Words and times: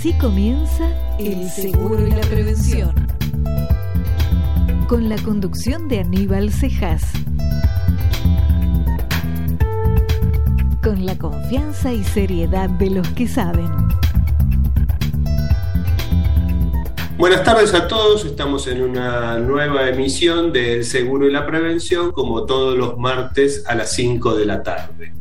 Así 0.00 0.14
comienza 0.14 0.88
El 1.18 1.50
Seguro 1.50 2.06
y 2.06 2.10
la 2.10 2.22
Prevención. 2.22 2.94
Con 4.88 5.10
la 5.10 5.18
conducción 5.18 5.88
de 5.88 6.00
Aníbal 6.00 6.50
Cejas. 6.50 7.02
Con 10.82 11.04
la 11.04 11.18
confianza 11.18 11.92
y 11.92 12.02
seriedad 12.02 12.70
de 12.70 12.88
los 12.88 13.06
que 13.10 13.28
saben. 13.28 13.68
Buenas 17.18 17.44
tardes 17.44 17.74
a 17.74 17.86
todos, 17.86 18.24
estamos 18.24 18.68
en 18.68 18.80
una 18.80 19.38
nueva 19.38 19.86
emisión 19.86 20.50
de 20.50 20.76
El 20.76 20.86
Seguro 20.86 21.28
y 21.28 21.30
la 21.30 21.46
Prevención, 21.46 22.12
como 22.12 22.46
todos 22.46 22.74
los 22.74 22.96
martes 22.96 23.64
a 23.66 23.74
las 23.74 23.92
5 23.92 24.34
de 24.34 24.46
la 24.46 24.62
tarde. 24.62 25.19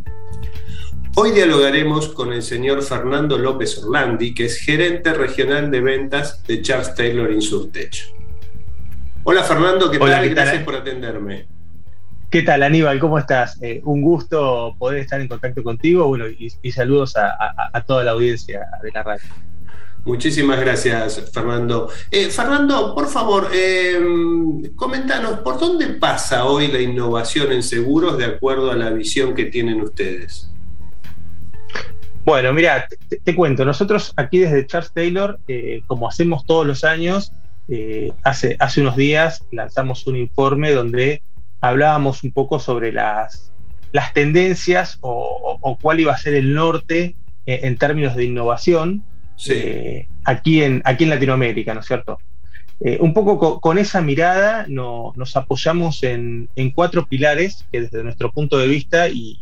Hoy 1.21 1.31
dialogaremos 1.31 2.07
con 2.07 2.31
el 2.31 2.41
señor 2.41 2.81
Fernando 2.81 3.37
López 3.37 3.77
Orlandi, 3.83 4.33
que 4.33 4.45
es 4.45 4.57
gerente 4.57 5.11
regional 5.13 5.69
de 5.69 5.81
ventas 5.81 6.41
de 6.47 6.61
Charles 6.61 6.95
Taylor 6.95 7.29
Insurtech. 7.29 8.15
Hola 9.25 9.43
Fernando, 9.43 9.91
¿qué 9.91 9.99
tal? 9.99 10.29
Gracias 10.29 10.63
por 10.63 10.75
atenderme. 10.75 11.45
¿Qué 12.29 12.41
tal 12.41 12.63
Aníbal? 12.63 13.01
¿Cómo 13.01 13.19
estás? 13.19 13.61
Eh, 13.61 13.81
un 13.83 14.01
gusto 14.01 14.77
poder 14.79 14.99
estar 14.99 15.19
en 15.19 15.27
contacto 15.27 15.61
contigo 15.61 16.07
bueno, 16.07 16.23
y, 16.29 16.71
saludos 16.71 17.17
a, 17.17 17.83
toda 17.85 18.05
la 18.05 18.11
audiencia 18.11 18.61
de 18.81 18.89
la 18.89 19.03
radio. 19.03 19.27
Muchísimas 20.05 20.57
gracias, 20.61 21.29
Fernando. 21.33 21.89
Eh, 22.11 22.29
Fernando, 22.29 22.95
por 22.95 23.09
favor, 23.09 23.49
eh, 23.53 23.99
coméntanos, 24.73 25.39
¿por 25.39 25.59
dónde 25.59 25.87
pasa 25.87 26.45
hoy 26.45 26.69
la 26.69 26.79
innovación 26.79 27.51
en 27.51 27.61
seguros 27.61 28.17
de 28.17 28.23
acuerdo 28.23 28.71
a 28.71 28.75
la 28.77 28.89
visión 28.91 29.35
que 29.35 29.43
tienen 29.43 29.81
ustedes? 29.81 30.49
Bueno, 32.29 32.53
mira, 32.53 32.87
te, 33.23 33.33
cuento, 33.33 33.65
nosotros 33.65 34.13
aquí 34.15 34.37
desde 34.37 34.67
Charles 34.67 34.91
Taylor, 34.93 35.39
eh, 35.47 35.81
como 35.87 36.07
hacemos 36.07 36.45
todos 36.45 36.63
los 36.63 36.83
años, 36.83 37.31
eh, 37.67 38.11
hace, 38.23 38.55
hace 38.59 38.81
unos 38.81 38.95
días 38.95 39.43
lanzamos 39.51 40.05
un 40.05 40.15
informe 40.15 40.69
donde 40.69 41.23
hablábamos 41.59 42.23
un 42.23 42.31
poco 42.31 42.59
sobre 42.59 42.91
las, 42.91 43.51
las 43.91 44.13
tendencias 44.13 44.99
o, 45.01 45.77
cuál 45.81 46.01
iba 46.01 46.13
a 46.13 46.17
ser 46.19 46.35
el 46.35 46.53
norte 46.53 47.15
eh, 47.47 47.61
en 47.63 47.77
términos 47.77 48.15
de 48.15 48.25
innovación 48.25 49.03
aquí, 50.23 50.61
en, 50.61 50.83
aquí 50.85 51.05
en 51.05 51.09
Latinoamérica, 51.09 51.73
¿no 51.73 51.79
es 51.79 51.87
cierto? 51.87 52.19
un 52.99 53.13
poco 53.13 53.59
con, 53.59 53.77
esa 53.79 54.01
mirada 54.01 54.65
nos 54.69 55.35
apoyamos 55.35 56.03
en, 56.03 56.47
en, 56.55 56.69
cuatro 56.69 57.07
pilares 57.07 57.65
que 57.71 57.81
desde 57.81 58.03
nuestro 58.03 58.31
punto 58.31 58.57
de 58.57 58.67
vista 58.67 59.09
y, 59.09 59.37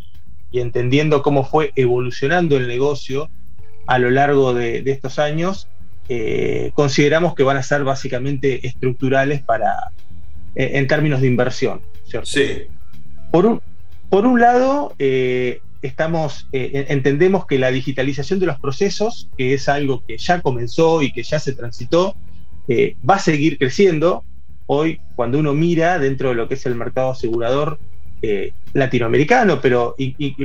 y 0.51 0.59
entendiendo 0.59 1.21
cómo 1.21 1.43
fue 1.43 1.71
evolucionando 1.75 2.57
el 2.57 2.67
negocio 2.67 3.29
a 3.85 3.99
lo 3.99 4.09
largo 4.09 4.53
de, 4.53 4.83
estos 4.85 5.17
años, 5.19 5.67
eh, 6.09 6.71
consideramos 6.73 7.35
que 7.35 7.43
van 7.43 7.57
a 7.57 7.63
ser 7.63 7.83
básicamente 7.83 8.65
estructurales 8.67 9.41
para, 9.41 9.91
eh, 10.55 10.71
en 10.73 10.87
términos 10.87 11.21
de 11.21 11.27
inversión. 11.27 11.81
Sí. 12.23 12.63
Por 13.31 13.45
un, 13.45 13.61
por 14.09 14.25
un 14.25 14.39
lado, 14.39 14.93
eh, 14.99 15.61
estamos, 15.81 16.47
entendemos 16.51 17.45
que 17.45 17.59
la 17.59 17.71
digitalización 17.71 18.39
de 18.39 18.45
los 18.45 18.59
procesos, 18.59 19.29
que 19.37 19.53
es 19.53 19.69
algo 19.69 20.03
que 20.05 20.17
ya 20.17 20.41
comenzó 20.41 21.01
y 21.01 21.11
que 21.11 21.23
ya 21.23 21.39
se 21.39 21.53
transitó, 21.53 22.15
va 23.09 23.15
a 23.15 23.19
seguir 23.19 23.57
creciendo. 23.57 24.23
Hoy, 24.65 24.99
cuando 25.15 25.39
uno 25.39 25.53
mira 25.53 25.97
dentro 25.97 26.29
de 26.29 26.35
lo 26.35 26.49
que 26.49 26.55
es 26.55 26.65
el 26.65 26.75
mercado 26.75 27.11
asegurador, 27.11 27.79
eh, 28.21 28.51
latinoamericano, 28.73 29.59
pero 29.61 29.95
y, 29.97 30.35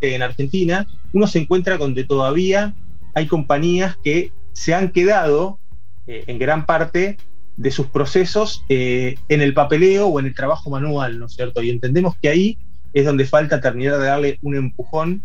en 0.00 0.22
Argentina, 0.22 0.86
uno 1.12 1.26
se 1.26 1.38
encuentra 1.38 1.78
donde 1.78 2.04
todavía 2.04 2.74
hay 3.14 3.26
compañías 3.26 3.96
que 4.02 4.32
se 4.52 4.74
han 4.74 4.90
quedado 4.90 5.58
eh, 6.06 6.24
en 6.26 6.38
gran 6.38 6.66
parte 6.66 7.16
de 7.56 7.70
sus 7.70 7.86
procesos 7.86 8.64
eh, 8.68 9.16
en 9.28 9.40
el 9.40 9.54
papeleo 9.54 10.06
o 10.08 10.20
en 10.20 10.26
el 10.26 10.34
trabajo 10.34 10.70
manual, 10.70 11.18
¿no 11.18 11.26
es 11.26 11.32
cierto? 11.32 11.62
Y 11.62 11.70
entendemos 11.70 12.14
que 12.20 12.28
ahí 12.28 12.58
es 12.92 13.04
donde 13.04 13.24
falta 13.24 13.60
terminar 13.60 13.98
de 13.98 14.06
darle 14.06 14.38
un 14.42 14.56
empujón 14.56 15.22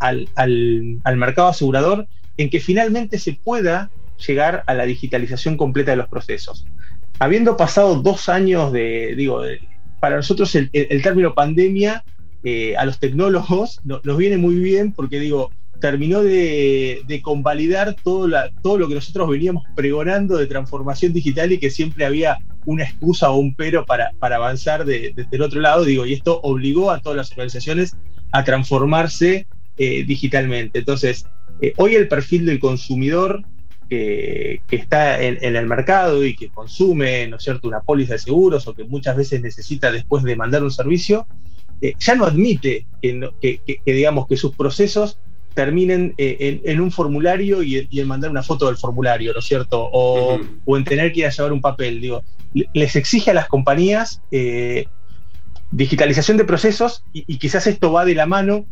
al, 0.00 0.28
al 0.34 1.16
mercado 1.16 1.48
asegurador 1.48 2.06
en 2.36 2.50
que 2.50 2.60
finalmente 2.60 3.18
se 3.18 3.34
pueda 3.34 3.90
llegar 4.26 4.64
a 4.66 4.74
la 4.74 4.84
digitalización 4.84 5.56
completa 5.56 5.92
de 5.92 5.98
los 5.98 6.08
procesos. 6.08 6.66
Habiendo 7.18 7.56
pasado 7.56 7.96
dos 7.96 8.28
años 8.28 8.72
de, 8.72 9.14
digo, 9.16 9.42
de, 9.42 9.60
para 10.00 10.16
nosotros 10.16 10.54
el, 10.54 10.70
término 11.02 11.34
pandemia 11.34 12.04
eh, 12.44 12.76
a 12.76 12.84
los 12.84 12.98
tecnólogos 12.98 13.80
nos 13.84 14.16
viene 14.16 14.38
muy 14.38 14.56
bien 14.56 14.92
porque 14.92 15.18
digo, 15.18 15.50
terminó 15.80 16.22
de, 16.22 17.20
convalidar 17.22 17.96
todo, 18.02 18.26
lo 18.26 18.88
que 18.88 18.94
nosotros 18.94 19.28
veníamos 19.28 19.64
pregonando 19.74 20.36
de 20.36 20.46
transformación 20.46 21.12
digital 21.12 21.52
y 21.52 21.58
que 21.58 21.70
siempre 21.70 22.04
había 22.04 22.38
una 22.66 22.84
excusa 22.84 23.30
o 23.30 23.38
un 23.38 23.54
pero 23.54 23.84
para, 23.86 24.12
avanzar 24.20 24.84
desde 24.84 25.26
el 25.30 25.42
otro 25.42 25.60
lado, 25.60 25.84
digo, 25.84 26.06
y 26.06 26.14
esto 26.14 26.40
obligó 26.42 26.90
a 26.90 27.00
todas 27.00 27.16
las 27.16 27.30
organizaciones 27.32 27.96
a 28.32 28.44
transformarse 28.44 29.46
eh, 29.76 30.04
digitalmente. 30.04 30.80
Entonces, 30.80 31.24
eh, 31.60 31.72
hoy 31.76 31.94
el 31.94 32.08
perfil 32.08 32.46
del 32.46 32.60
consumidor 32.60 33.42
que, 33.88 34.60
está 34.70 35.22
en, 35.22 35.56
el 35.56 35.66
mercado 35.66 36.24
y 36.24 36.36
que 36.36 36.48
consume, 36.48 37.26
¿no 37.28 37.36
es 37.36 37.42
cierto?, 37.42 37.68
una 37.68 37.80
póliza 37.80 38.14
de 38.14 38.18
seguros 38.18 38.66
o 38.66 38.74
que 38.74 38.84
muchas 38.84 39.16
veces 39.16 39.40
necesita 39.40 39.90
después 39.90 40.22
de 40.24 40.36
mandar 40.36 40.62
un 40.62 40.70
servicio, 40.70 41.26
eh, 41.80 41.94
ya 41.98 42.14
no 42.14 42.24
admite 42.24 42.86
que, 43.00 43.80
digamos, 43.86 44.26
que 44.26 44.36
sus 44.36 44.54
procesos 44.54 45.18
terminen 45.54 46.14
eh, 46.18 46.60
en, 46.64 46.80
un 46.80 46.90
formulario 46.90 47.62
y, 47.62 47.88
en 47.90 48.08
mandar 48.08 48.30
una 48.30 48.42
foto 48.42 48.66
del 48.66 48.76
formulario, 48.76 49.32
¿no 49.32 49.40
es 49.40 49.44
cierto? 49.44 49.88
O, 49.92 50.38
en 50.76 50.84
tener 50.84 51.12
que 51.12 51.20
ir 51.20 51.26
a 51.26 51.30
llevar 51.30 51.52
un 51.52 51.60
papel. 51.60 52.00
Digo, 52.00 52.22
les 52.72 52.96
exige 52.96 53.30
a 53.30 53.34
las 53.34 53.48
compañías 53.48 54.22
eh, 54.30 54.86
digitalización 55.70 56.36
de 56.36 56.44
procesos 56.44 57.04
y, 57.12 57.38
quizás 57.38 57.66
esto 57.66 57.92
va 57.92 58.04
de 58.04 58.14
la 58.14 58.26
mano 58.26 58.66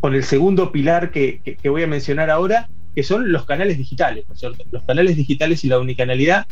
con 0.00 0.14
el 0.14 0.24
segundo 0.24 0.72
pilar 0.72 1.12
que 1.12 1.58
voy 1.64 1.82
a 1.82 1.86
mencionar 1.86 2.28
ahora, 2.28 2.68
que 2.94 3.02
son 3.02 3.32
los 3.32 3.44
canales 3.46 3.78
digitales, 3.78 4.24
¿no 4.28 4.34
es 4.34 4.40
cierto? 4.40 4.64
Los 4.70 4.82
canales 4.84 5.16
digitales 5.16 5.64
y 5.64 5.68
la 5.68 5.78
unicanalidad 5.78 6.46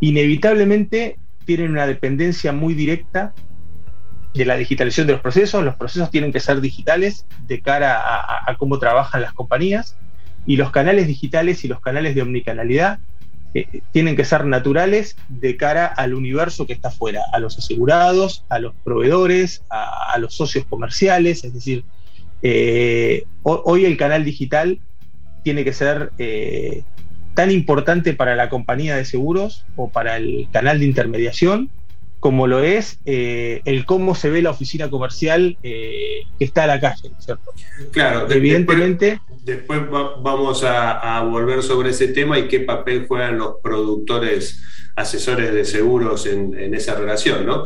inevitablemente 0.00 1.18
tienen 1.44 1.70
una 1.70 1.86
dependencia 1.86 2.52
muy 2.52 2.74
directa 2.74 3.32
de 4.34 4.44
la 4.44 4.56
digitalización 4.56 5.06
de 5.06 5.14
los 5.14 5.22
procesos. 5.22 5.64
Los 5.64 5.76
procesos 5.76 6.10
tienen 6.10 6.32
que 6.32 6.40
ser 6.40 6.60
digitales 6.60 7.24
de 7.46 7.60
cara 7.60 8.00
a, 8.46 8.54
cómo 8.58 8.78
trabajan 8.78 9.22
las 9.22 9.32
compañías 9.32 9.96
y 10.44 10.56
los 10.56 10.70
canales 10.70 11.06
digitales 11.06 11.64
y 11.64 11.68
los 11.68 11.80
canales 11.80 12.14
de 12.14 12.22
omnicanalidad 12.22 12.98
eh, 13.54 13.80
tienen 13.92 14.16
que 14.16 14.24
ser 14.24 14.44
naturales 14.44 15.16
de 15.28 15.56
cara 15.56 15.86
al 15.86 16.14
universo 16.14 16.66
que 16.66 16.72
está 16.72 16.88
afuera, 16.88 17.22
a 17.32 17.38
los 17.38 17.58
asegurados, 17.58 18.44
a 18.48 18.58
los 18.58 18.74
proveedores, 18.84 19.62
a, 19.70 20.18
los 20.18 20.34
socios 20.34 20.64
comerciales. 20.66 21.44
Es 21.44 21.54
decir, 21.54 21.84
eh, 22.42 23.24
hoy 23.42 23.84
el 23.84 23.96
canal 23.96 24.24
digital 24.24 24.80
tiene 25.46 25.62
que 25.62 25.72
ser 25.72 26.10
eh, 26.18 26.82
tan 27.34 27.52
importante 27.52 28.14
para 28.14 28.34
la 28.34 28.48
compañía 28.48 28.96
de 28.96 29.04
seguros 29.04 29.64
o 29.76 29.88
para 29.88 30.16
el 30.16 30.48
canal 30.52 30.80
de 30.80 30.86
intermediación 30.86 31.70
como 32.18 32.48
lo 32.48 32.64
es 32.64 32.98
eh, 33.04 33.60
el 33.64 33.86
cómo 33.86 34.16
se 34.16 34.28
ve 34.28 34.42
la 34.42 34.50
oficina 34.50 34.90
comercial 34.90 35.56
eh, 35.62 36.22
que 36.36 36.44
está 36.44 36.64
a 36.64 36.66
la 36.66 36.80
calle, 36.80 37.12
¿cierto? 37.20 37.52
Claro, 37.92 38.28
evidentemente. 38.28 39.20
Después, 39.44 39.88
vamos 39.88 40.64
a, 40.64 41.20
volver 41.20 41.62
sobre 41.62 41.90
ese 41.90 42.08
tema 42.08 42.40
y 42.40 42.48
qué 42.48 42.58
papel 42.58 43.06
juegan 43.06 43.38
los 43.38 43.58
productores 43.62 44.60
asesores 44.96 45.54
de 45.54 45.64
seguros 45.64 46.26
en, 46.26 46.74
esa 46.74 46.96
relación, 46.96 47.46
¿no? 47.46 47.62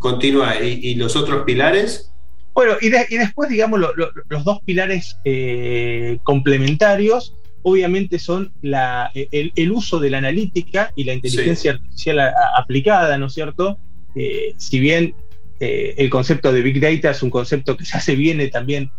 continúa, 0.00 0.60
¿Y, 0.60 0.96
los 0.96 1.14
otros 1.14 1.44
pilares? 1.44 2.10
Bueno, 2.56 2.72
y, 2.80 2.88
después, 2.88 3.50
digamos, 3.50 3.78
los 4.30 4.44
dos 4.44 4.60
pilares 4.64 5.18
eh, 5.26 6.18
complementarios, 6.22 7.36
obviamente 7.60 8.18
son 8.18 8.50
el, 8.62 9.72
uso 9.72 10.00
de 10.00 10.08
la 10.08 10.18
analítica 10.18 10.90
y 10.96 11.04
la 11.04 11.12
inteligencia 11.12 11.72
artificial 11.72 12.32
aplicada, 12.56 13.18
¿no 13.18 13.26
es 13.26 13.34
cierto? 13.34 13.78
Eh, 14.14 14.54
si 14.56 14.80
bien 14.80 15.14
eh, 15.60 15.96
el 15.98 16.08
concepto 16.08 16.50
de 16.50 16.62
Big 16.62 16.80
Data 16.80 17.10
es 17.10 17.22
un 17.22 17.28
concepto 17.28 17.76
que 17.76 17.84
ya 17.84 18.00
se 18.00 18.16
viene 18.16 18.48
también 18.48 18.90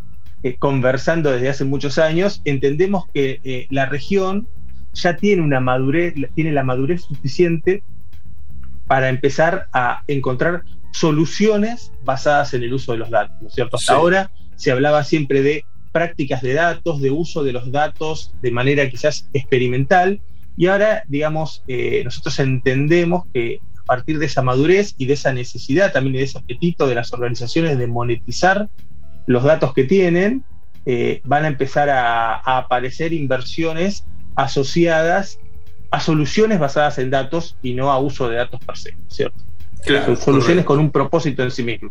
conversando 0.59 1.31
desde 1.31 1.49
hace 1.49 1.63
muchos 1.63 1.97
años, 1.97 2.43
entendemos 2.45 3.05
que 3.11 3.65
la 3.71 3.87
región 3.87 4.47
ya 4.93 5.15
tiene 5.15 5.41
una 5.41 5.59
madurez, 5.61 6.13
tiene 6.35 6.51
la 6.51 6.61
madurez 6.61 7.01
suficiente 7.01 7.81
para 8.85 9.09
empezar 9.09 9.67
a 9.73 10.03
encontrar 10.07 10.63
soluciones 10.97 11.91
basadas 12.03 12.53
en 12.53 12.63
el 12.63 12.73
uso 12.73 12.91
de 12.91 12.97
los 12.97 13.09
datos, 13.09 13.35
¿no 13.41 13.47
es 13.47 13.53
cierto? 13.53 13.77
Hasta 13.77 13.93
ahora 13.93 14.31
se 14.55 14.71
hablaba 14.71 15.03
siempre 15.03 15.43
de 15.43 15.63
prácticas 15.91 16.41
de 16.41 16.53
datos, 16.53 17.01
de 17.01 17.11
uso 17.11 17.43
de 17.43 17.53
los 17.53 17.71
datos 17.71 18.33
de 18.41 18.51
manera 18.51 18.89
quizás 18.89 19.29
experimental, 19.33 20.21
y 20.55 20.65
ahora, 20.67 21.03
digamos, 21.07 21.63
eh, 21.67 22.01
nosotros 22.03 22.39
entendemos 22.39 23.25
que 23.31 23.59
a 23.77 23.83
partir 23.83 24.17
de 24.17 24.25
esa 24.25 24.41
madurez 24.41 24.95
y 24.97 25.05
de 25.05 25.13
esa 25.13 25.31
necesidad 25.31 25.93
también 25.93 26.15
y 26.15 26.17
de 26.17 26.23
ese 26.23 26.39
apetito 26.39 26.87
de 26.87 26.95
las 26.95 27.13
organizaciones 27.13 27.77
de 27.77 27.85
monetizar 27.85 28.67
los 29.27 29.43
datos 29.43 29.73
que 29.75 29.83
tienen, 29.83 30.43
eh, 30.87 31.21
van 31.25 31.45
a 31.45 31.47
empezar 31.47 31.89
a, 31.89 32.37
aparecer 32.57 33.13
inversiones 33.13 34.05
asociadas 34.35 35.39
a 35.91 35.99
soluciones 35.99 36.59
basadas 36.59 36.97
en 36.97 37.11
datos 37.11 37.55
y 37.61 37.73
no 37.73 37.91
a 37.91 37.99
uso 37.99 38.27
de 38.27 38.37
datos 38.37 38.59
per 38.65 38.77
se, 38.77 38.95
¿cierto? 39.09 39.46
Claro, 39.85 40.15
soluciones 40.15 40.65
con 40.65 40.79
un 40.79 40.91
propósito 40.91 41.43
en 41.43 41.51
sí 41.51 41.63
mismo. 41.63 41.89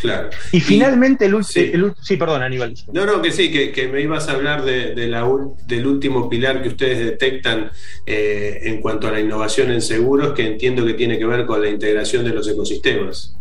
Claro. 0.00 0.30
Y, 0.52 0.60
finalmente, 0.60 1.24
el, 1.26 1.34
último. 1.34 1.94
sí. 2.02 2.16
perdón, 2.16 2.42
Aníbal. 2.42 2.74
No, 2.92 3.06
no, 3.06 3.22
que 3.22 3.32
sí, 3.32 3.50
que, 3.50 3.88
me 3.88 4.02
ibas 4.02 4.28
a 4.28 4.32
hablar 4.32 4.62
de, 4.64 4.94
la, 5.06 5.26
del 5.66 5.86
último 5.86 6.28
pilar 6.28 6.62
que 6.62 6.68
ustedes 6.68 6.98
detectan 6.98 7.70
eh, 8.04 8.60
en 8.64 8.80
cuanto 8.80 9.08
a 9.08 9.12
la 9.12 9.20
innovación 9.20 9.70
en 9.70 9.80
seguros, 9.80 10.34
que 10.34 10.46
entiendo 10.46 10.84
que 10.84 10.94
tiene 10.94 11.18
que 11.18 11.24
ver 11.24 11.46
con 11.46 11.62
la 11.62 11.68
integración 11.68 12.24
de 12.24 12.30
los 12.30 12.46
ecosistemas. 12.48 13.36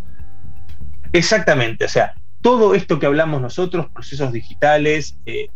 Exactamente, 1.11 1.85
o 1.85 1.89
sea, 1.89 2.13
todo 2.41 2.75
esto 2.75 2.99
que 2.99 3.05
hablamos 3.05 3.41
nosotros, 3.41 3.87
procesos 3.93 4.31
digitales, 4.31 5.17
eh, 5.25 5.47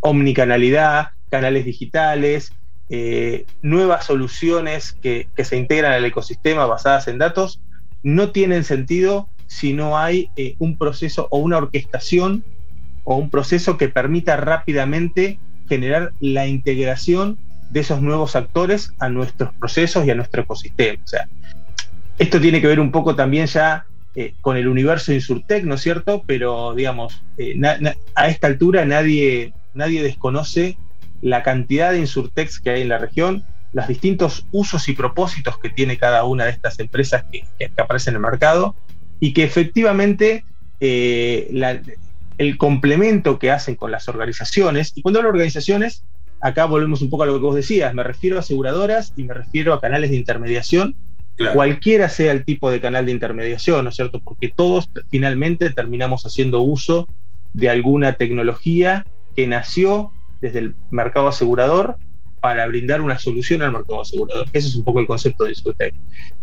omnicanalidad, 0.00 1.10
canales 1.30 1.64
digitales, 1.64 2.52
eh, 2.90 3.46
nuevas 3.62 4.06
soluciones 4.06 4.96
que, 5.00 5.28
se 5.36 5.56
integran 5.56 5.92
al 5.92 6.04
ecosistema 6.04 6.66
basadas 6.66 7.06
en 7.06 7.18
datos, 7.18 7.60
no 8.02 8.30
tienen 8.30 8.64
sentido 8.64 9.28
si 9.46 9.72
no 9.72 9.96
hay 9.96 10.28
eh, 10.36 10.56
un 10.58 10.76
proceso 10.76 11.28
o 11.30 11.38
una 11.38 11.58
orquestación 11.58 12.44
o 13.04 13.16
un 13.16 13.30
proceso 13.30 13.78
que 13.78 13.88
permita 13.88 14.36
rápidamente 14.36 15.38
generar 15.68 16.12
la 16.20 16.46
integración 16.46 17.38
de 17.70 17.80
esos 17.80 18.02
nuevos 18.02 18.34
actores 18.34 18.92
a 18.98 19.08
nuestros 19.08 19.54
procesos 19.54 20.04
y 20.04 20.10
a 20.10 20.16
nuestro 20.16 20.42
ecosistema. 20.42 20.98
O 21.02 21.06
sea, 21.06 21.28
esto 22.18 22.40
tiene 22.40 22.60
que 22.60 22.66
ver 22.66 22.80
un 22.80 22.90
poco 22.90 23.14
también 23.14 23.46
ya 23.46 23.86
eh, 24.16 24.34
con 24.40 24.56
el 24.56 24.66
universo 24.66 25.12
Insurtech, 25.12 25.64
¿no 25.64 25.76
es 25.76 25.80
cierto? 25.80 26.24
Pero, 26.26 26.74
digamos, 26.74 27.22
eh, 27.38 27.54
a 28.16 28.28
esta 28.28 28.48
altura 28.48 28.84
nadie, 28.84 29.52
nadie 29.74 30.02
desconoce 30.02 30.76
la 31.22 31.42
cantidad 31.42 31.92
de 31.92 31.98
Insurtechs 31.98 32.60
que 32.60 32.70
hay 32.70 32.82
en 32.82 32.88
la 32.88 32.98
región, 32.98 33.44
los 33.72 33.86
distintos 33.86 34.46
usos 34.50 34.88
y 34.88 34.94
propósitos 34.94 35.58
que 35.58 35.68
tiene 35.68 35.96
cada 35.96 36.24
una 36.24 36.44
de 36.44 36.50
estas 36.50 36.78
empresas 36.80 37.24
que, 37.30 37.44
aparecen 37.76 38.12
en 38.12 38.16
el 38.16 38.22
mercado 38.22 38.74
y 39.20 39.32
que 39.32 39.44
efectivamente 39.44 40.44
eh, 40.80 41.50
el 42.38 42.58
complemento 42.58 43.38
que 43.38 43.50
hacen 43.50 43.76
con 43.76 43.90
las 43.90 44.08
organizaciones, 44.08 44.92
y 44.94 45.02
cuando 45.02 45.20
hablo 45.20 45.28
de 45.28 45.36
organizaciones, 45.36 46.04
acá 46.40 46.64
volvemos 46.64 47.02
un 47.02 47.10
poco 47.10 47.24
a 47.24 47.26
lo 47.26 47.34
que 47.34 47.40
vos 47.40 47.54
decías, 47.54 47.94
me 47.94 48.02
refiero 48.02 48.36
a 48.36 48.40
aseguradoras 48.40 49.12
y 49.16 49.24
me 49.24 49.34
refiero 49.34 49.74
a 49.74 49.80
canales 49.80 50.10
de 50.10 50.16
intermediación 50.16 50.96
cualquiera 51.52 52.08
sea 52.08 52.32
el 52.32 52.44
tipo 52.44 52.70
de 52.70 52.80
canal 52.80 53.06
de 53.06 53.12
intermediación, 53.12 53.84
¿no 53.84 53.90
es 53.90 53.96
cierto? 53.96 54.20
Porque 54.20 54.48
todos 54.48 54.90
finalmente 55.10 55.70
terminamos 55.70 56.24
haciendo 56.24 56.60
uso 56.60 57.08
de 57.52 57.70
alguna 57.70 58.14
tecnología 58.14 59.06
que 59.34 59.46
nació 59.46 60.12
desde 60.40 60.60
el 60.60 60.74
mercado 60.90 61.28
asegurador 61.28 61.96
para 62.40 62.66
brindar 62.66 63.00
una 63.00 63.18
solución 63.18 63.62
al 63.62 63.72
mercado 63.72 64.00
asegurador. 64.00 64.46
Ese 64.52 64.68
es 64.68 64.76
un 64.76 64.84
poco 64.84 65.00
el 65.00 65.06
concepto 65.06 65.44
de 65.44 65.50
Discotec. 65.50 65.94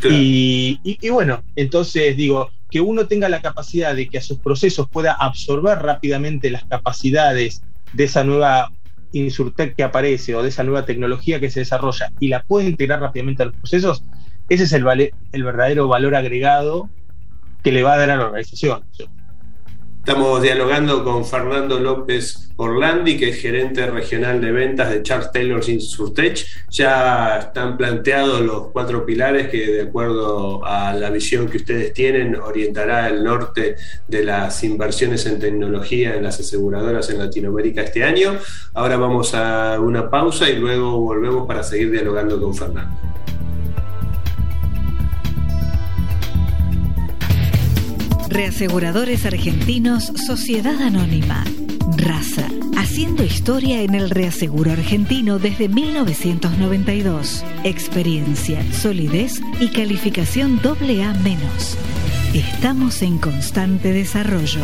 Y, 0.03 0.79
y, 0.83 1.09
bueno, 1.09 1.44
entonces 1.55 2.15
digo, 2.15 2.51
que 2.69 2.81
uno 2.81 3.07
tenga 3.07 3.29
la 3.29 3.41
capacidad 3.41 3.95
de 3.95 4.07
que 4.07 4.19
a 4.19 4.21
sus 4.21 4.39
procesos 4.39 4.88
pueda 4.89 5.13
absorber 5.13 5.79
rápidamente 5.79 6.51
las 6.51 6.65
capacidades 6.65 7.63
de 7.94 8.03
esa 8.03 8.23
nueva 8.23 8.71
Insurtech 9.13 9.75
que 9.75 9.83
aparece 9.83 10.35
o 10.35 10.43
de 10.43 10.50
esa 10.50 10.63
nueva 10.63 10.85
tecnología 10.85 11.39
que 11.39 11.50
se 11.50 11.61
desarrolla 11.61 12.11
y 12.19 12.27
la 12.27 12.43
puede 12.43 12.67
integrar 12.67 13.00
rápidamente 13.00 13.43
a 13.43 13.47
los 13.47 13.55
procesos, 13.55 14.03
ese 14.50 14.63
es 14.63 14.73
el, 14.73 14.85
el 15.31 15.43
verdadero 15.43 15.88
valor 15.88 16.15
agregado 16.15 16.89
que 17.63 17.71
le 17.71 17.83
va 17.83 17.93
a 17.93 17.97
dar 17.97 18.11
a 18.11 18.17
la 18.17 18.25
organización. 18.25 18.83
Estamos 20.07 20.42
dialogando 20.42 21.04
con 21.04 21.25
Fernando 21.25 21.81
López 21.81 22.50
Orlandi, 22.56 23.18
que 23.18 23.31
es 23.31 23.42
gerente 23.42 23.86
regional 23.88 24.39
de 24.39 24.54
ventas 24.54 24.89
de 24.89 25.04
Charles 25.04 25.33
Taylor 25.33 25.62
Insurtech. 25.68 26.45
Ya 26.69 27.39
están 27.39 27.75
planteados 27.75 28.39
los 28.39 28.69
cuatro 28.71 29.06
pilares 29.06 29.50
que, 29.50 29.68
de 29.68 29.81
acuerdo 29.81 30.65
a 30.65 30.94
la 30.94 31.09
visión 31.09 31.50
que 31.50 31.57
ustedes 31.57 31.92
tienen, 31.92 32.38
orientará 32.38 33.09
el 33.09 33.21
norte 33.21 33.75
de 34.07 34.24
las 34.24 34.63
inversiones 34.63 35.25
en 35.25 35.39
tecnología 35.42 36.15
en 36.15 36.24
las 36.24 36.39
aseguradoras 36.39 37.10
en 37.10 37.19
Latinoamérica 37.19 37.81
este 37.81 38.06
año. 38.06 38.39
Ahora 38.75 38.95
vamos 38.95 39.33
a 39.33 39.77
una 39.77 40.10
pausa 40.10 40.50
y 40.50 40.56
luego 40.56 41.01
volvemos 41.01 41.45
para 41.45 41.63
seguir 41.63 41.92
dialogando 41.92 42.39
con 42.39 42.56
Fernando. 42.56 42.95
Reaseguradores 48.38 49.25
Argentinos 49.25 50.13
Sociedad 50.28 50.80
Anónima. 50.80 51.44
Raza. 51.98 52.48
Haciendo 52.78 53.24
historia 53.24 53.81
en 53.81 53.95
el 53.95 54.12
reaseguro 54.12 54.72
argentino 54.72 55.39
desde 55.39 55.68
1992. 55.68 57.44
Experiencia, 57.63 58.62
solidez 58.72 59.42
y 59.60 59.69
calificación 59.69 60.62
AA-. 60.63 61.16
Estamos 62.36 63.01
en 63.01 63.18
constante 63.18 63.92
desarrollo. 63.92 64.62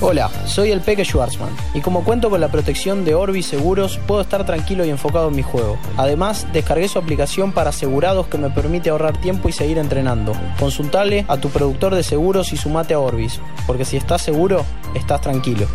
Hola, 0.00 0.30
soy 0.46 0.70
el 0.70 0.80
Peque 0.80 1.04
Schwarzman 1.04 1.50
y 1.74 1.80
como 1.80 2.04
cuento 2.04 2.30
con 2.30 2.40
la 2.40 2.52
protección 2.52 3.04
de 3.04 3.16
Orbis 3.16 3.46
Seguros, 3.46 3.98
puedo 4.06 4.20
estar 4.20 4.46
tranquilo 4.46 4.84
y 4.84 4.90
enfocado 4.90 5.28
en 5.28 5.34
mi 5.34 5.42
juego. 5.42 5.76
Además, 5.96 6.46
descargué 6.52 6.86
su 6.86 7.00
aplicación 7.00 7.50
para 7.50 7.70
asegurados 7.70 8.28
que 8.28 8.38
me 8.38 8.48
permite 8.48 8.90
ahorrar 8.90 9.20
tiempo 9.20 9.48
y 9.48 9.52
seguir 9.52 9.76
entrenando. 9.76 10.34
Consultale 10.60 11.24
a 11.26 11.38
tu 11.38 11.48
productor 11.48 11.96
de 11.96 12.04
seguros 12.04 12.52
y 12.52 12.56
sumate 12.56 12.94
a 12.94 13.00
Orbis, 13.00 13.40
porque 13.66 13.84
si 13.84 13.96
estás 13.96 14.22
seguro, 14.22 14.64
estás 14.94 15.20
tranquilo. 15.20 15.66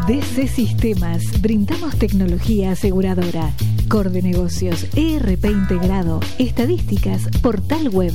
DC 0.06 0.46
Sistemas, 0.46 1.25
brindamos 1.40 1.96
tecnología 1.96 2.70
aseguradora, 2.70 3.50
core 3.88 4.10
de 4.10 4.22
negocios, 4.22 4.86
ERP 4.94 5.46
integrado, 5.46 6.20
estadísticas, 6.38 7.22
portal 7.42 7.88
web, 7.88 8.12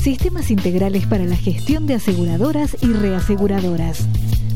sistemas 0.00 0.52
integrales 0.52 1.06
para 1.06 1.24
la 1.24 1.34
gestión 1.34 1.88
de 1.88 1.94
aseguradoras 1.94 2.76
y 2.82 2.92
reaseguradoras 2.92 4.06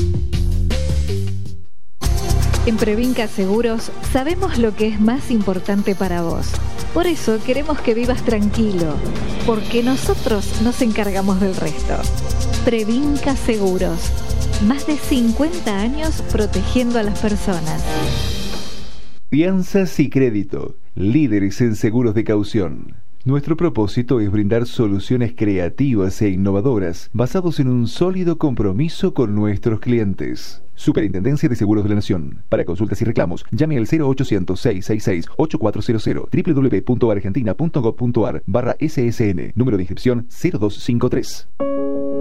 en 2.66 2.78
Previnca 2.78 3.28
Seguros 3.28 3.92
sabemos 4.12 4.58
lo 4.58 4.76
que 4.76 4.88
es 4.88 5.02
más 5.02 5.32
importante 5.32 5.96
para 5.96 6.22
vos. 6.22 6.48
Por 6.94 7.08
eso 7.08 7.40
queremos 7.46 7.82
que 7.82 7.94
vivas 7.94 8.24
tranquilo, 8.24 8.96
porque 9.46 9.84
nosotros 9.84 10.62
nos 10.62 10.82
encargamos 10.82 11.42
del 11.42 11.56
resto. 11.56 11.96
Previnca 12.64 13.36
Seguros. 13.36 14.12
Más 14.66 14.88
de 14.88 14.96
50 14.96 15.78
años 15.78 16.24
protegiendo 16.32 17.00
a 17.00 17.04
las 17.04 17.20
personas. 17.20 17.84
Fianzas 19.30 20.00
y 20.00 20.10
crédito. 20.10 20.78
Líderes 20.96 21.60
en 21.60 21.76
seguros 21.76 22.14
de 22.14 22.24
caución. 22.24 23.03
Nuestro 23.26 23.56
propósito 23.56 24.20
es 24.20 24.30
brindar 24.30 24.66
soluciones 24.66 25.34
creativas 25.34 26.22
e 26.22 26.28
innovadoras 26.28 27.10
basados 27.14 27.62
en 27.62 27.70
un 27.70 27.88
sólido 27.88 28.38
compromiso 28.38 29.14
con 29.14 29.34
nuestros 29.34 29.80
clientes. 29.80 30.62
Superintendencia 30.76 31.48
de 31.48 31.56
Seguros 31.56 31.86
de 31.86 31.90
la 31.92 31.96
Nación. 31.96 32.44
Para 32.50 32.66
consultas 32.66 33.02
y 33.02 33.06
reclamos, 33.06 33.46
llame 33.52 33.78
al 33.78 33.88
0800-666-8400 33.88 36.86
www.argentina.gov.ar 36.86 38.44
barra 38.46 38.76
SSN, 38.82 39.54
número 39.56 39.78
de 39.78 39.84
inscripción 39.84 40.28
0253. 40.28 41.48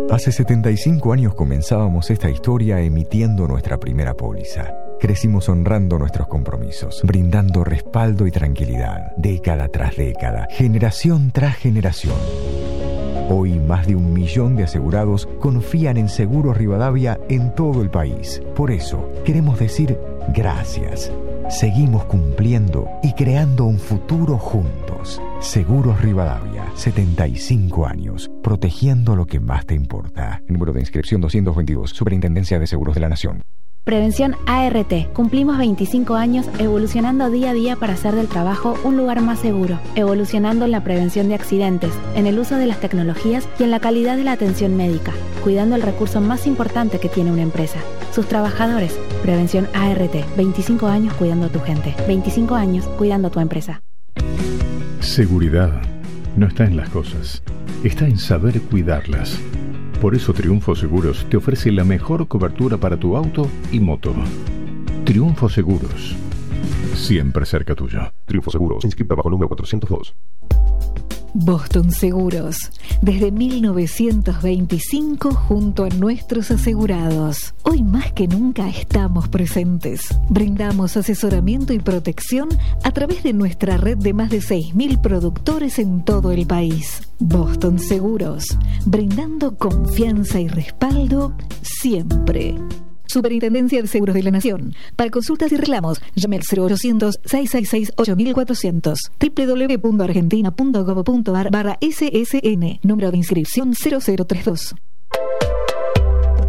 Hace 0.08 0.30
75 0.30 1.12
años 1.12 1.34
comenzábamos 1.34 2.12
esta 2.12 2.30
historia 2.30 2.80
emitiendo 2.80 3.48
nuestra 3.48 3.80
primera 3.80 4.14
póliza. 4.14 4.72
Crecimos 5.02 5.48
honrando 5.48 5.98
nuestros 5.98 6.28
compromisos, 6.28 7.00
brindando 7.02 7.64
respaldo 7.64 8.24
y 8.28 8.30
tranquilidad, 8.30 9.10
década 9.16 9.66
tras 9.66 9.96
década, 9.96 10.46
generación 10.48 11.32
tras 11.32 11.56
generación. 11.56 12.14
Hoy 13.28 13.58
más 13.58 13.88
de 13.88 13.96
un 13.96 14.12
millón 14.12 14.54
de 14.54 14.62
asegurados 14.62 15.28
confían 15.40 15.96
en 15.96 16.08
Seguros 16.08 16.56
Rivadavia 16.56 17.18
en 17.28 17.52
todo 17.52 17.82
el 17.82 17.90
país. 17.90 18.40
Por 18.54 18.70
eso, 18.70 19.10
queremos 19.24 19.58
decir 19.58 19.98
gracias. 20.28 21.10
Seguimos 21.50 22.04
cumpliendo 22.04 22.88
y 23.02 23.12
creando 23.14 23.64
un 23.64 23.80
futuro 23.80 24.38
juntos. 24.38 25.20
Seguros 25.40 26.00
Rivadavia, 26.00 26.64
75 26.76 27.86
años, 27.88 28.30
protegiendo 28.40 29.16
lo 29.16 29.26
que 29.26 29.40
más 29.40 29.66
te 29.66 29.74
importa. 29.74 30.40
Número 30.46 30.72
de 30.72 30.78
inscripción 30.78 31.20
222, 31.20 31.90
Superintendencia 31.90 32.60
de 32.60 32.68
Seguros 32.68 32.94
de 32.94 33.00
la 33.00 33.08
Nación. 33.08 33.42
Prevención 33.84 34.36
ART. 34.46 35.12
Cumplimos 35.12 35.58
25 35.58 36.14
años 36.14 36.46
evolucionando 36.60 37.30
día 37.30 37.50
a 37.50 37.52
día 37.52 37.74
para 37.74 37.94
hacer 37.94 38.14
del 38.14 38.28
trabajo 38.28 38.78
un 38.84 38.96
lugar 38.96 39.20
más 39.22 39.40
seguro, 39.40 39.80
evolucionando 39.96 40.66
en 40.66 40.70
la 40.70 40.84
prevención 40.84 41.26
de 41.28 41.34
accidentes, 41.34 41.90
en 42.14 42.28
el 42.28 42.38
uso 42.38 42.54
de 42.58 42.66
las 42.66 42.78
tecnologías 42.78 43.48
y 43.58 43.64
en 43.64 43.72
la 43.72 43.80
calidad 43.80 44.16
de 44.16 44.22
la 44.22 44.32
atención 44.32 44.76
médica, 44.76 45.10
cuidando 45.42 45.74
el 45.74 45.82
recurso 45.82 46.20
más 46.20 46.46
importante 46.46 47.00
que 47.00 47.08
tiene 47.08 47.32
una 47.32 47.42
empresa, 47.42 47.80
sus 48.12 48.28
trabajadores. 48.28 48.96
Prevención 49.20 49.66
ART. 49.74 50.14
25 50.36 50.86
años 50.86 51.14
cuidando 51.14 51.46
a 51.46 51.48
tu 51.48 51.58
gente, 51.58 51.92
25 52.06 52.54
años 52.54 52.86
cuidando 52.86 53.28
a 53.28 53.30
tu 53.32 53.40
empresa. 53.40 53.80
Seguridad 55.00 55.82
no 56.36 56.46
está 56.46 56.66
en 56.66 56.76
las 56.76 56.88
cosas, 56.90 57.42
está 57.82 58.06
en 58.06 58.16
saber 58.16 58.60
cuidarlas. 58.60 59.40
Por 60.02 60.16
eso 60.16 60.32
Triunfo 60.32 60.74
Seguros 60.74 61.24
te 61.30 61.36
ofrece 61.36 61.70
la 61.70 61.84
mejor 61.84 62.26
cobertura 62.26 62.76
para 62.76 62.96
tu 62.96 63.16
auto 63.16 63.46
y 63.70 63.78
moto. 63.78 64.12
Triunfo 65.04 65.48
Seguros. 65.48 66.16
Siempre 66.92 67.46
cerca 67.46 67.76
tuyo. 67.76 68.12
Triunfo 68.26 68.50
Seguros. 68.50 68.84
Inscrita 68.84 69.14
bajo 69.14 69.30
número 69.30 69.46
402. 69.46 70.12
Boston 71.34 71.90
Seguros, 71.90 72.56
desde 73.00 73.32
1925 73.32 75.34
junto 75.34 75.84
a 75.84 75.88
nuestros 75.88 76.50
asegurados. 76.50 77.54
Hoy 77.62 77.82
más 77.82 78.12
que 78.12 78.28
nunca 78.28 78.68
estamos 78.68 79.28
presentes. 79.28 80.02
Brindamos 80.28 80.96
asesoramiento 80.96 81.72
y 81.72 81.78
protección 81.78 82.48
a 82.84 82.90
través 82.92 83.22
de 83.22 83.32
nuestra 83.32 83.76
red 83.76 83.98
de 83.98 84.12
más 84.12 84.30
de 84.30 84.40
6.000 84.40 85.00
productores 85.00 85.78
en 85.78 86.04
todo 86.04 86.32
el 86.32 86.46
país. 86.46 87.08
Boston 87.18 87.78
Seguros, 87.78 88.44
brindando 88.84 89.56
confianza 89.56 90.40
y 90.40 90.48
respaldo 90.48 91.34
siempre. 91.62 92.56
Superintendencia 93.12 93.82
de 93.82 93.88
Seguros 93.88 94.14
de 94.14 94.22
la 94.22 94.30
Nación. 94.30 94.74
Para 94.96 95.10
consultas 95.10 95.52
y 95.52 95.56
reclamos, 95.56 96.00
llame 96.14 96.36
al 96.36 96.42
0800-666-8400. 96.42 98.94
www.argentina.gov.ar 99.20 101.50
barra 101.50 101.76
SSN. 101.80 102.78
Número 102.82 103.10
de 103.10 103.18
inscripción 103.18 103.74
0032. 103.74 104.74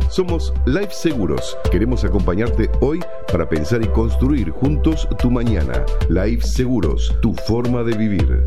Somos 0.09 0.53
Life 0.65 0.91
Seguros. 0.91 1.57
Queremos 1.71 2.03
acompañarte 2.05 2.69
hoy 2.81 2.99
para 3.31 3.47
pensar 3.49 3.83
y 3.83 3.87
construir 3.87 4.51
juntos 4.51 5.07
tu 5.19 5.31
mañana. 5.31 5.83
Life 6.07 6.45
Seguros, 6.47 7.13
tu 7.21 7.33
forma 7.33 7.83
de 7.83 7.97
vivir. 7.97 8.45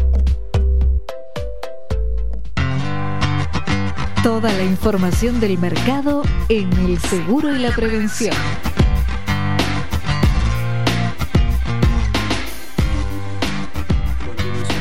Toda 4.27 4.53
la 4.53 4.65
información 4.65 5.39
del 5.39 5.57
mercado 5.57 6.25
en 6.49 6.73
el 6.85 6.99
seguro 6.99 7.55
y 7.55 7.61
la 7.61 7.71
prevención. 7.71 8.35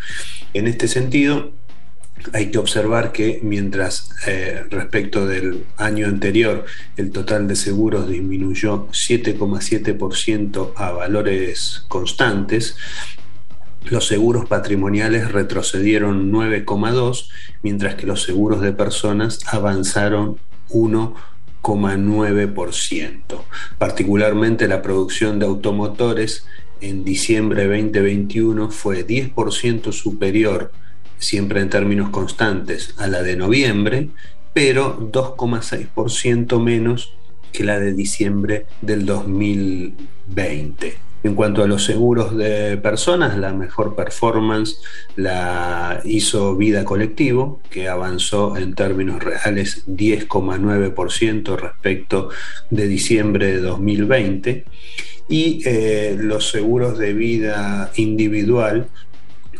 En 0.52 0.66
este 0.66 0.88
sentido, 0.88 1.52
hay 2.32 2.50
que 2.50 2.58
observar 2.58 3.12
que 3.12 3.40
mientras 3.42 4.10
eh, 4.26 4.64
respecto 4.70 5.26
del 5.26 5.66
año 5.76 6.06
anterior 6.06 6.64
el 6.96 7.10
total 7.10 7.46
de 7.48 7.56
seguros 7.56 8.08
disminuyó 8.08 8.86
7,7% 8.88 10.72
a 10.76 10.92
valores 10.92 11.84
constantes, 11.88 12.76
los 13.84 14.06
seguros 14.06 14.46
patrimoniales 14.46 15.32
retrocedieron 15.32 16.30
9,2%, 16.30 17.26
mientras 17.62 17.94
que 17.94 18.06
los 18.06 18.22
seguros 18.22 18.60
de 18.60 18.72
personas 18.72 19.38
avanzaron 19.46 20.36
1,9%. 20.70 23.20
Particularmente 23.78 24.68
la 24.68 24.82
producción 24.82 25.38
de 25.38 25.46
automotores 25.46 26.44
en 26.80 27.04
diciembre 27.04 27.66
2021 27.66 28.70
fue 28.70 29.06
10% 29.06 29.92
superior 29.92 30.72
siempre 31.20 31.60
en 31.60 31.70
términos 31.70 32.10
constantes, 32.10 32.94
a 32.98 33.06
la 33.06 33.22
de 33.22 33.36
noviembre 33.36 34.08
pero 34.52 34.98
2,6% 34.98 36.60
menos 36.60 37.14
que 37.52 37.64
la 37.64 37.78
de 37.78 37.92
diciembre 37.92 38.66
del 38.80 39.06
2020. 39.06 40.98
En 41.22 41.34
cuanto 41.34 41.62
a 41.62 41.66
los 41.66 41.84
seguros 41.84 42.34
de 42.36 42.78
personas, 42.78 43.36
la 43.36 43.52
mejor 43.52 43.94
performance 43.94 44.80
la 45.16 46.00
hizo 46.04 46.56
Vida 46.56 46.84
Colectivo, 46.84 47.60
que 47.68 47.88
avanzó 47.88 48.56
en 48.56 48.74
términos 48.74 49.22
reales 49.22 49.86
10,9% 49.86 51.56
respecto 51.56 52.30
de 52.70 52.88
diciembre 52.88 53.48
de 53.48 53.60
2020. 53.60 54.64
Y 55.28 55.62
eh, 55.66 56.16
los 56.18 56.50
seguros 56.50 56.98
de 56.98 57.12
vida 57.12 57.92
individual 57.96 58.88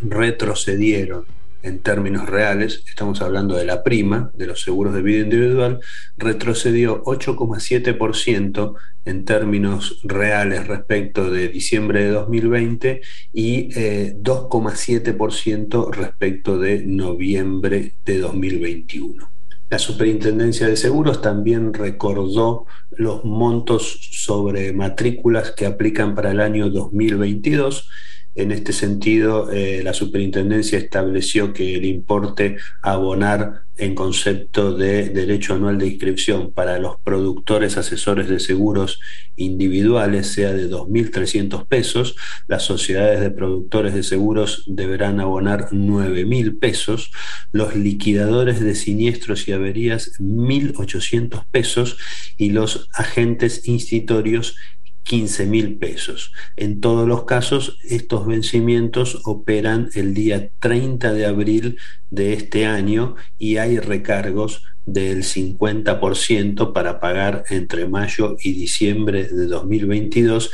retrocedieron 0.03 1.27
en 1.63 1.81
términos 1.81 2.29
reales, 2.29 2.83
estamos 2.89 3.21
hablando 3.23 3.57
de 3.57 3.65
la 3.65 3.83
prima 3.83 4.31
de 4.35 4.47
los 4.47 4.63
seguros 4.63 4.95
de 4.95 5.03
vida 5.03 5.25
individual, 5.25 5.81
retrocedió 6.17 7.03
8,7% 7.05 8.75
en 9.05 9.25
términos 9.25 9.99
reales 10.03 10.67
respecto 10.67 11.31
de 11.31 11.49
diciembre 11.49 12.05
de 12.05 12.11
2020 12.11 13.01
y 13.33 13.71
2,7% 13.71 15.89
eh, 15.89 15.97
respecto 15.97 16.59
de 16.59 16.85
noviembre 16.85 17.95
de 18.05 18.19
2021. 18.19 19.31
La 19.71 19.79
Superintendencia 19.79 20.67
de 20.67 20.77
Seguros 20.77 21.23
también 21.23 21.73
recordó 21.73 22.67
los 22.91 23.25
montos 23.25 24.01
sobre 24.11 24.73
matrículas 24.73 25.53
que 25.53 25.65
aplican 25.65 26.17
para 26.17 26.33
el 26.33 26.41
año 26.41 26.71
2022 26.71 27.89
en 28.35 28.53
este 28.53 28.73
sentido, 28.73 29.51
eh, 29.51 29.83
la 29.83 29.93
superintendencia 29.93 30.79
estableció 30.79 31.53
que 31.53 31.75
el 31.75 31.85
importe 31.85 32.57
a 32.83 32.93
abonar 32.93 33.65
en 33.81 33.95
concepto 33.95 34.75
de 34.75 35.09
derecho 35.09 35.55
anual 35.55 35.79
de 35.79 35.89
inscripción 35.89 36.53
para 36.53 36.79
los 36.79 36.99
productores 36.99 37.79
asesores 37.79 38.29
de 38.29 38.39
seguros 38.39 39.01
individuales 39.37 40.29
sea 40.29 40.53
de 40.53 40.71
2.300 40.71 41.67
pesos, 41.67 42.15
las 42.47 42.63
sociedades 42.63 43.21
de 43.21 43.31
productores 43.31 43.95
de 43.95 44.03
seguros 44.03 44.65
deberán 44.67 45.19
abonar 45.19 45.71
9.000 45.71 46.59
pesos, 46.59 47.11
los 47.53 47.75
liquidadores 47.75 48.61
de 48.61 48.75
siniestros 48.75 49.49
y 49.49 49.53
averías 49.53 50.13
1.800 50.21 51.47
pesos 51.51 51.97
y 52.37 52.51
los 52.51 52.89
agentes 52.93 53.67
institutorios 53.67 54.57
15 55.05 55.47
mil 55.47 55.77
pesos. 55.79 56.33
En 56.57 56.81
todos 56.81 57.09
los 57.09 57.25
casos, 57.25 57.79
estos 57.85 58.27
vencimientos 58.27 59.23
operan 59.25 59.91
el 59.95 60.15
día 60.15 60.51
30 60.61 61.13
de 61.13 61.27
abril 61.27 61.79
de 62.11 62.33
este 62.35 62.67
año 62.67 63.17
y 63.39 63.57
hay 63.57 63.79
recargos 63.79 64.65
del 64.87 65.23
50% 65.23 66.73
para 66.73 67.01
pagar 67.01 67.45
entre 67.51 67.87
mayo 67.89 68.37
y 68.43 68.53
diciembre 68.53 69.25
de 69.25 69.47
2022 69.47 70.51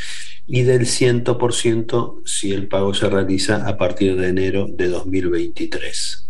y 0.46 0.62
del 0.62 0.82
100% 0.82 2.22
si 2.24 2.52
el 2.52 2.68
pago 2.68 2.94
se 2.94 3.08
realiza 3.08 3.66
a 3.66 3.76
partir 3.76 4.16
de 4.16 4.28
enero 4.28 4.66
de 4.68 4.88
2023. 4.88 6.28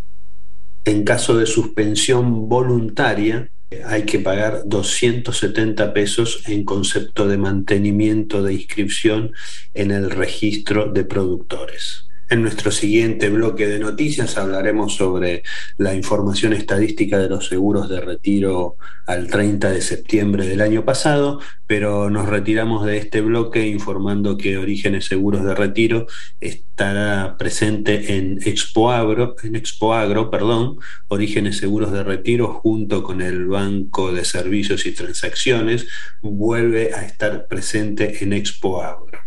En 0.84 1.04
caso 1.04 1.36
de 1.36 1.46
suspensión 1.46 2.48
voluntaria, 2.48 3.50
hay 3.84 4.04
que 4.04 4.20
pagar 4.20 4.62
270 4.66 5.92
pesos 5.92 6.42
en 6.46 6.64
concepto 6.64 7.26
de 7.26 7.36
mantenimiento 7.36 8.42
de 8.42 8.54
inscripción 8.54 9.32
en 9.74 9.90
el 9.90 10.10
registro 10.10 10.92
de 10.92 11.04
productores. 11.04 12.05
En 12.28 12.42
nuestro 12.42 12.72
siguiente 12.72 13.28
bloque 13.28 13.68
de 13.68 13.78
noticias 13.78 14.36
hablaremos 14.36 14.96
sobre 14.96 15.44
la 15.76 15.94
información 15.94 16.54
estadística 16.54 17.18
de 17.18 17.28
los 17.28 17.46
seguros 17.46 17.88
de 17.88 18.00
retiro 18.00 18.76
al 19.06 19.28
30 19.28 19.70
de 19.70 19.80
septiembre 19.80 20.44
del 20.44 20.60
año 20.60 20.84
pasado, 20.84 21.40
pero 21.68 22.10
nos 22.10 22.28
retiramos 22.28 22.84
de 22.84 22.96
este 22.96 23.20
bloque 23.20 23.68
informando 23.68 24.36
que 24.36 24.58
Orígenes 24.58 25.04
Seguros 25.04 25.44
de 25.44 25.54
Retiro 25.54 26.08
estará 26.40 27.36
presente 27.38 28.16
en 28.16 28.40
Expoagro, 28.44 29.36
en 29.44 29.54
Expoagro, 29.54 30.28
perdón, 30.28 30.78
Orígenes 31.06 31.58
Seguros 31.58 31.92
de 31.92 32.02
Retiro 32.02 32.48
junto 32.48 33.04
con 33.04 33.22
el 33.22 33.46
Banco 33.46 34.12
de 34.12 34.24
Servicios 34.24 34.84
y 34.86 34.92
Transacciones 34.92 35.86
vuelve 36.22 36.92
a 36.92 37.04
estar 37.04 37.46
presente 37.46 38.24
en 38.24 38.32
Expoagro. 38.32 39.20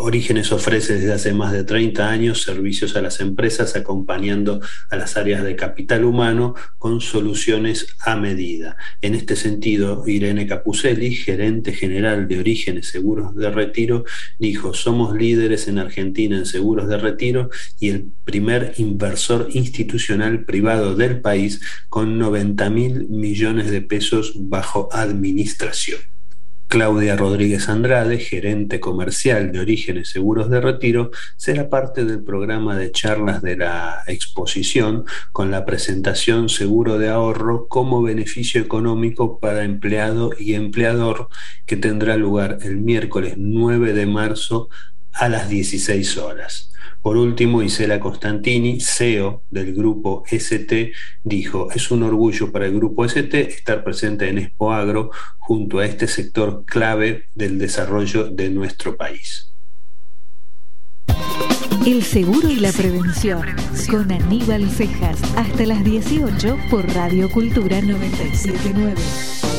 Orígenes 0.00 0.52
ofrece 0.52 0.94
desde 0.94 1.12
hace 1.12 1.32
más 1.32 1.52
de 1.52 1.64
30 1.64 2.08
años 2.08 2.37
servicios 2.42 2.96
a 2.96 3.02
las 3.02 3.20
empresas 3.20 3.76
acompañando 3.76 4.60
a 4.90 4.96
las 4.96 5.16
áreas 5.16 5.44
de 5.44 5.56
capital 5.56 6.04
humano 6.04 6.54
con 6.78 7.00
soluciones 7.00 7.86
a 8.00 8.16
medida. 8.16 8.76
En 9.02 9.14
este 9.14 9.36
sentido, 9.36 10.04
Irene 10.06 10.46
Capuselli, 10.46 11.14
gerente 11.14 11.72
general 11.72 12.28
de 12.28 12.40
Orígenes 12.40 12.88
Seguros 12.88 13.34
de 13.34 13.50
Retiro, 13.50 14.04
dijo, 14.38 14.74
somos 14.74 15.14
líderes 15.14 15.68
en 15.68 15.78
Argentina 15.78 16.36
en 16.36 16.46
seguros 16.46 16.88
de 16.88 16.98
retiro 16.98 17.50
y 17.80 17.90
el 17.90 18.10
primer 18.24 18.74
inversor 18.78 19.48
institucional 19.52 20.44
privado 20.44 20.94
del 20.94 21.20
país 21.20 21.60
con 21.88 22.18
90 22.18 22.70
mil 22.70 23.08
millones 23.08 23.70
de 23.70 23.82
pesos 23.82 24.32
bajo 24.36 24.88
administración. 24.92 26.00
Claudia 26.68 27.16
Rodríguez 27.16 27.70
Andrade, 27.70 28.18
gerente 28.18 28.78
comercial 28.78 29.52
de 29.52 29.60
Orígenes 29.60 30.10
Seguros 30.10 30.50
de 30.50 30.60
Retiro, 30.60 31.10
será 31.38 31.70
parte 31.70 32.04
del 32.04 32.22
programa 32.22 32.76
de 32.76 32.92
charlas 32.92 33.40
de 33.40 33.56
la 33.56 34.02
exposición 34.06 35.06
con 35.32 35.50
la 35.50 35.64
presentación 35.64 36.50
Seguro 36.50 36.98
de 36.98 37.08
Ahorro 37.08 37.68
como 37.68 38.02
beneficio 38.02 38.60
económico 38.60 39.40
para 39.40 39.64
empleado 39.64 40.32
y 40.38 40.52
empleador 40.52 41.28
que 41.64 41.78
tendrá 41.78 42.18
lugar 42.18 42.58
el 42.60 42.76
miércoles 42.76 43.34
9 43.38 43.94
de 43.94 44.06
marzo 44.06 44.68
a 45.12 45.28
las 45.28 45.48
16 45.48 46.18
horas. 46.18 46.72
Por 47.02 47.16
último, 47.16 47.62
Isela 47.62 48.00
Constantini, 48.00 48.80
CEO 48.80 49.42
del 49.50 49.74
grupo 49.74 50.24
ST, 50.26 50.92
dijo, 51.22 51.68
es 51.72 51.90
un 51.90 52.02
orgullo 52.02 52.50
para 52.50 52.66
el 52.66 52.74
grupo 52.74 53.04
ST 53.04 53.40
estar 53.40 53.84
presente 53.84 54.28
en 54.28 54.38
Expo 54.38 54.72
Agro 54.72 55.10
junto 55.38 55.78
a 55.78 55.86
este 55.86 56.08
sector 56.08 56.64
clave 56.66 57.26
del 57.34 57.58
desarrollo 57.58 58.28
de 58.28 58.50
nuestro 58.50 58.96
país. 58.96 59.52
El 61.86 62.02
seguro 62.02 62.48
y 62.50 62.56
la 62.56 62.72
prevención 62.72 63.46
con 63.90 64.10
Aníbal 64.12 64.68
Cejas 64.68 65.22
hasta 65.36 65.64
las 65.64 65.82
18 65.84 66.58
por 66.70 66.86
Radio 66.92 67.30
Cultura 67.30 67.80
979. 67.80 69.57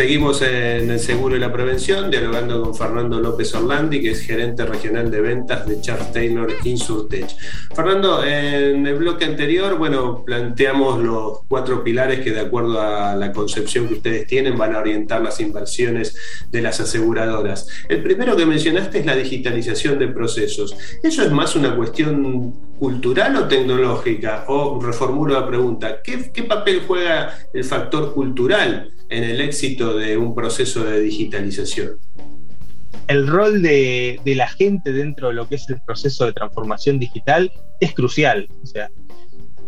Seguimos 0.00 0.40
en 0.40 0.90
el 0.90 0.98
seguro 0.98 1.36
y 1.36 1.38
la 1.38 1.52
prevención, 1.52 2.10
dialogando 2.10 2.62
con 2.62 2.74
Fernando 2.74 3.20
López 3.20 3.54
Orlandi, 3.54 4.00
que 4.00 4.12
es 4.12 4.22
gerente 4.22 4.64
regional 4.64 5.10
de 5.10 5.20
ventas 5.20 5.68
de 5.68 5.78
Charles 5.82 6.10
Taylor 6.10 6.50
Insurtech. 6.64 7.28
Fernando, 7.74 8.24
en 8.24 8.86
el 8.86 8.94
bloque 8.94 9.26
anterior, 9.26 9.76
bueno, 9.76 10.24
planteamos 10.24 11.00
los 11.00 11.40
cuatro 11.46 11.84
pilares 11.84 12.20
que 12.20 12.30
de 12.30 12.40
acuerdo 12.40 12.80
a 12.80 13.14
la 13.14 13.30
concepción 13.30 13.88
que 13.88 13.94
ustedes 13.96 14.26
tienen 14.26 14.56
van 14.56 14.74
a 14.74 14.78
orientar 14.78 15.20
las 15.20 15.38
inversiones 15.38 16.16
de 16.50 16.62
las 16.62 16.80
aseguradoras. 16.80 17.68
El 17.90 18.02
primero 18.02 18.34
que 18.34 18.46
mencionaste 18.46 19.00
es 19.00 19.04
la 19.04 19.14
digitalización 19.14 19.98
de 19.98 20.08
procesos. 20.08 20.74
¿Eso 21.02 21.22
es 21.22 21.30
más 21.30 21.54
una 21.56 21.76
cuestión 21.76 22.52
cultural 22.78 23.36
o 23.36 23.48
tecnológica? 23.48 24.46
O 24.48 24.80
reformulo 24.80 25.34
la 25.34 25.46
pregunta, 25.46 26.00
¿qué, 26.02 26.30
qué 26.32 26.44
papel 26.44 26.84
juega 26.86 27.34
el 27.52 27.64
factor 27.64 28.14
cultural 28.14 28.94
en 29.10 29.24
el 29.24 29.40
éxito 29.40 29.96
de 29.96 30.16
un 30.16 30.34
proceso 30.34 30.84
de 30.84 31.00
digitalización? 31.00 31.98
El 33.08 33.26
rol 33.26 33.60
de, 33.60 34.20
la 34.24 34.48
gente 34.48 34.92
dentro 34.92 35.28
de 35.28 35.34
lo 35.34 35.48
que 35.48 35.56
es 35.56 35.68
el 35.68 35.80
proceso 35.84 36.26
de 36.26 36.32
transformación 36.32 36.98
digital 37.00 37.52
es 37.80 37.92
crucial. 37.92 38.48
O 38.62 38.66
sea, 38.66 38.88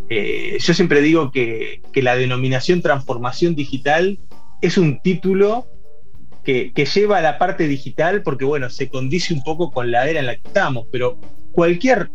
eh, 0.08 0.56
yo 0.60 0.74
siempre 0.74 1.00
digo 1.00 1.32
que, 1.32 1.82
la 1.94 2.14
denominación 2.14 2.82
transformación 2.82 3.56
digital 3.56 4.18
es 4.60 4.78
un 4.78 5.00
título 5.02 5.66
que, 6.44 6.72
que, 6.72 6.84
lleva 6.84 7.18
a 7.18 7.22
la 7.22 7.38
parte 7.38 7.66
digital 7.66 8.22
porque, 8.22 8.44
bueno, 8.44 8.70
se 8.70 8.88
condice 8.88 9.34
un 9.34 9.42
poco 9.42 9.72
con 9.72 9.90
la 9.90 10.08
era 10.08 10.20
en 10.20 10.26
la 10.26 10.36
que 10.36 10.46
estamos, 10.46 10.86
pero 10.92 11.18
cualquier 11.50 12.10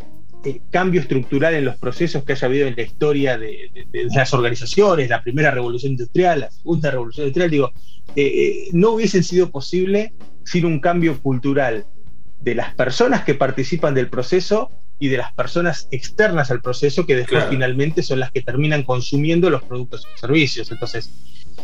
eh, 0.47 0.61
cambio 0.71 1.01
estructural 1.01 1.55
en 1.55 1.65
los 1.65 1.75
procesos 1.75 2.23
que 2.23 2.31
haya 2.31 2.47
habido 2.47 2.67
en 2.67 2.75
la 2.77 2.83
historia 2.83 3.37
de, 3.37 3.69
las 4.15 4.33
organizaciones, 4.33 5.09
la 5.09 5.21
primera 5.21 5.51
revolución 5.51 5.91
industrial, 5.91 6.39
la 6.39 6.51
segunda 6.51 6.89
revolución 6.89 7.27
industrial, 7.27 7.49
digo, 7.49 7.71
eh, 8.15 8.23
eh, 8.25 8.69
no 8.71 8.91
hubiesen 8.91 9.25
sido 9.25 9.51
posible 9.51 10.13
sin 10.45 10.63
un 10.63 10.79
cambio 10.79 11.21
cultural 11.21 11.85
de 12.39 12.55
las 12.55 12.73
personas 12.75 13.25
que 13.25 13.33
participan 13.33 13.93
del 13.93 14.09
proceso 14.09 14.71
y 14.99 15.09
de 15.09 15.17
las 15.17 15.33
personas 15.33 15.89
externas 15.91 16.49
al 16.49 16.61
proceso 16.61 17.05
que 17.05 17.17
después 17.17 17.43
finalmente 17.49 18.01
son 18.01 18.21
las 18.21 18.31
que 18.31 18.41
terminan 18.41 18.83
consumiendo 18.83 19.49
los 19.49 19.63
productos 19.63 20.07
y 20.15 20.19
servicios. 20.19 20.71
Entonces, 20.71 21.11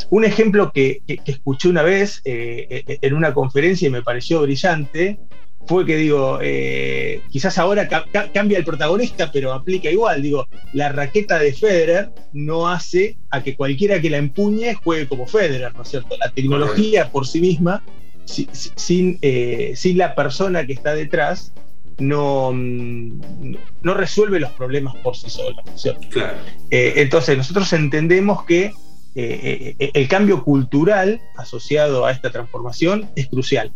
un 0.10 0.26
ejemplo 0.26 0.74
que, 0.74 1.02
que 1.08 1.32
escuché 1.32 1.70
una 1.70 1.84
vez 1.84 2.22
en 2.26 3.14
una 3.14 3.34
conferencia 3.34 3.88
y 3.88 3.92
me 3.92 4.02
pareció 4.02 4.42
brillante 4.42 5.20
fue 5.66 5.86
que 5.86 5.96
digo, 5.96 6.40
eh, 6.42 7.22
quizás 7.30 7.58
ahora 7.58 7.88
cambia 8.34 8.58
el 8.58 8.66
protagonista, 8.66 9.32
pero 9.32 9.54
aplica 9.54 9.90
igual. 9.90 10.22
Digo, 10.22 10.48
la 10.74 10.90
raqueta 10.90 11.40
de 11.40 11.54
Federer 11.54 12.12
no 12.34 12.68
hace 12.68 13.18
a 13.30 13.42
que 13.44 13.56
cualquiera 13.56 14.02
que 14.02 14.10
la 14.10 14.18
empuñe 14.18 14.74
juegue 14.74 15.08
como 15.08 15.26
Federer, 15.26 15.74
¿no 15.74 15.84
es 15.84 15.90
cierto? 15.90 16.18
La 16.18 16.32
tecnología 16.32 17.10
por 17.12 17.26
sí 17.26 17.40
misma, 17.40 17.82
sin, 18.26 19.20
eh, 19.22 19.74
sin 19.76 19.98
la 19.98 20.16
persona 20.16 20.66
que 20.66 20.74
está 20.74 20.94
detrás, 20.94 21.54
no, 21.98 22.52
no 22.52 23.94
resuelve 23.94 24.40
los 24.40 24.52
problemas 24.52 24.96
por 24.98 25.16
sí 25.16 25.30
sola. 25.30 25.62
¿no 25.66 25.74
es 25.74 25.82
cierto? 25.82 26.08
Claro. 26.10 26.38
Eh, 26.72 26.94
entonces, 26.98 27.38
nosotros 27.38 27.72
entendemos 27.72 28.44
que 28.44 28.74
el 29.16 30.08
cambio 30.08 30.44
cultural 30.44 31.22
asociado 31.38 32.06
a 32.06 32.12
esta 32.12 32.32
transformación 32.32 33.08
es 33.16 33.28
crucial. 33.28 33.72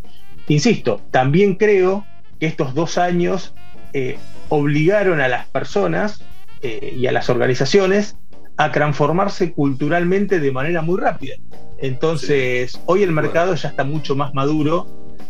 Insisto, 0.48 1.02
también 1.12 1.56
creo 1.56 2.06
que 2.40 2.48
estos 2.48 2.74
dos 2.74 2.98
años 2.98 3.54
eh, 3.94 4.18
obligaron 4.50 5.20
a 5.20 5.28
las 5.28 5.48
personas 5.48 6.22
eh, 6.62 6.94
y 6.98 7.08
a 7.08 7.12
las 7.12 7.30
organizaciones 7.30 8.16
a 8.56 8.72
transformarse 8.72 9.54
culturalmente 9.54 10.40
de 10.40 10.52
manera 10.52 10.82
muy 10.82 11.00
rápida. 11.00 11.36
Entonces, 11.78 12.80
hoy 12.86 13.04
el 13.04 13.12
mercado 13.12 13.54
ya 13.54 13.70
está 13.70 13.84
mucho 13.84 14.16
más 14.16 14.34
maduro 14.34 14.88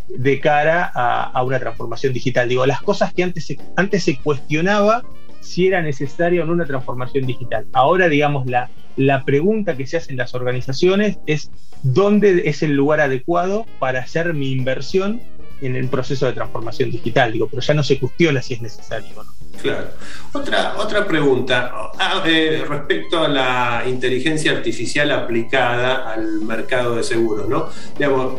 de 0.08 0.40
cara 0.40 0.90
a, 0.94 1.44
una 1.44 1.60
transformación 1.60 2.14
digital. 2.14 2.48
Digo, 2.48 2.66
las 2.66 2.82
cosas 2.82 3.14
que 3.14 3.24
antes 3.24 3.54
antes 3.76 4.04
se 4.04 4.18
cuestionaba 4.20 5.04
si 5.42 5.68
era 5.68 5.82
necesaria 5.82 6.44
o 6.44 6.52
una 6.52 6.66
transformación 6.66 7.26
digital. 7.26 7.68
Ahora, 7.74 8.08
digamos, 8.10 8.48
la, 8.48 8.70
la 8.96 9.24
pregunta 9.24 9.78
que 9.78 9.88
se 9.88 9.98
hace 9.98 10.12
en 10.12 10.18
las 10.18 10.34
organizaciones 10.34 11.18
es 11.26 11.52
dónde 11.84 12.44
es 12.46 12.64
el 12.64 12.74
lugar 12.74 13.00
adecuado 13.00 13.66
para 13.80 14.00
hacer 14.00 14.34
mi 14.34 14.52
inversión 14.52 15.22
en 15.62 15.76
el 15.76 15.88
proceso 15.88 16.26
de 16.26 16.34
transformación 16.34 16.92
digital, 16.92 17.32
digo, 17.32 17.48
pero 17.48 17.62
ya 17.62 17.74
no 17.74 17.84
se 17.84 18.00
cuestiona 18.00 18.42
si 18.42 18.56
es 18.56 18.62
necesario 18.62 19.10
o 19.16 19.24
no. 19.24 19.37
Claro. 19.62 19.88
Otra, 20.34 20.76
otra 20.78 21.08
pregunta 21.08 21.72
ah, 21.98 22.24
eh, 22.26 22.64
respecto 22.68 23.24
a 23.24 23.28
la 23.28 23.84
inteligencia 23.88 24.52
artificial 24.52 25.12
aplicada 25.12 26.12
al 26.12 26.42
mercado 26.42 26.96
de 26.96 27.04
seguros, 27.04 27.48
¿no? 27.48 27.70
Digamos, 27.98 28.36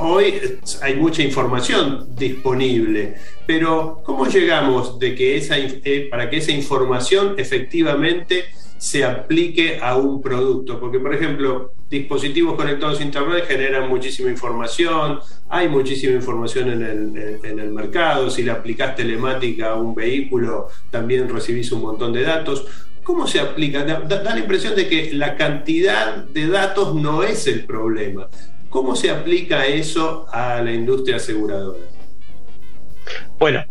hoy 0.00 0.58
hay 0.82 0.96
mucha 0.96 1.22
información 1.22 2.14
disponible, 2.16 3.16
pero 3.46 4.00
¿cómo 4.04 4.26
llegamos 4.26 4.98
de 4.98 5.14
que 5.14 5.36
esa, 5.36 5.58
eh, 5.58 6.08
para 6.10 6.30
que 6.30 6.38
esa 6.38 6.52
información 6.52 7.34
efectivamente 7.36 8.46
se 8.80 9.04
aplique 9.04 9.78
a 9.80 9.96
un 9.96 10.22
producto. 10.22 10.80
Porque, 10.80 10.98
por 10.98 11.14
ejemplo, 11.14 11.72
dispositivos 11.90 12.54
conectados 12.54 13.00
a 13.00 13.02
Internet 13.02 13.44
generan 13.48 13.88
muchísima 13.88 14.30
información, 14.30 15.18
hay 15.48 15.68
muchísima 15.68 16.14
información 16.14 16.70
en 16.70 17.58
el, 17.58 17.72
mercado, 17.72 18.30
si 18.30 18.44
le 18.44 18.52
aplicás 18.52 18.94
telemática 18.94 19.70
a 19.70 19.74
un 19.74 19.94
vehículo, 19.94 20.68
también 20.90 21.28
recibís 21.28 21.72
un 21.72 21.82
montón 21.82 22.12
de 22.12 22.22
datos. 22.22 22.66
¿Cómo 23.02 23.26
se 23.26 23.40
aplica? 23.40 23.84
Da, 23.84 24.00
da, 24.00 24.22
la 24.22 24.38
impresión 24.38 24.76
de 24.76 24.88
que 24.88 25.12
la 25.12 25.36
cantidad 25.36 26.16
de 26.16 26.46
datos 26.46 26.94
no 26.94 27.24
es 27.24 27.46
el 27.48 27.64
problema. 27.64 28.28
¿Cómo 28.68 28.94
se 28.94 29.10
aplica 29.10 29.66
eso 29.66 30.26
a 30.30 30.62
la 30.62 30.72
industria 30.72 31.16
aseguradora? 31.16 31.80
Bueno, 33.38 33.64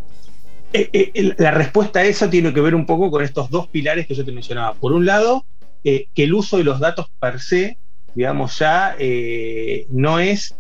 eh, 0.74 0.90
eh, 0.94 1.34
la 1.38 1.52
respuesta 1.52 2.00
a 2.00 2.04
eso 2.04 2.30
tiene 2.30 2.54
que 2.54 2.62
ver 2.62 2.76
un 2.76 2.86
poco 2.86 3.10
con 3.10 3.24
estos 3.24 3.50
dos 3.50 3.68
pilares 3.68 4.06
que 4.08 4.14
yo 4.14 4.26
te 4.26 4.32
mencionaba. 4.32 4.74
Por 4.74 4.92
un 4.92 5.06
lado, 5.06 5.46
eh, 5.84 6.08
que 6.14 6.26
el 6.26 6.34
uso 6.34 6.58
de 6.58 6.64
los 6.64 6.80
datos 6.80 7.08
per 7.20 7.40
se, 7.40 7.78
digamos, 8.16 8.58
ya 8.60 8.96
no 9.90 10.20
es, 10.20 10.56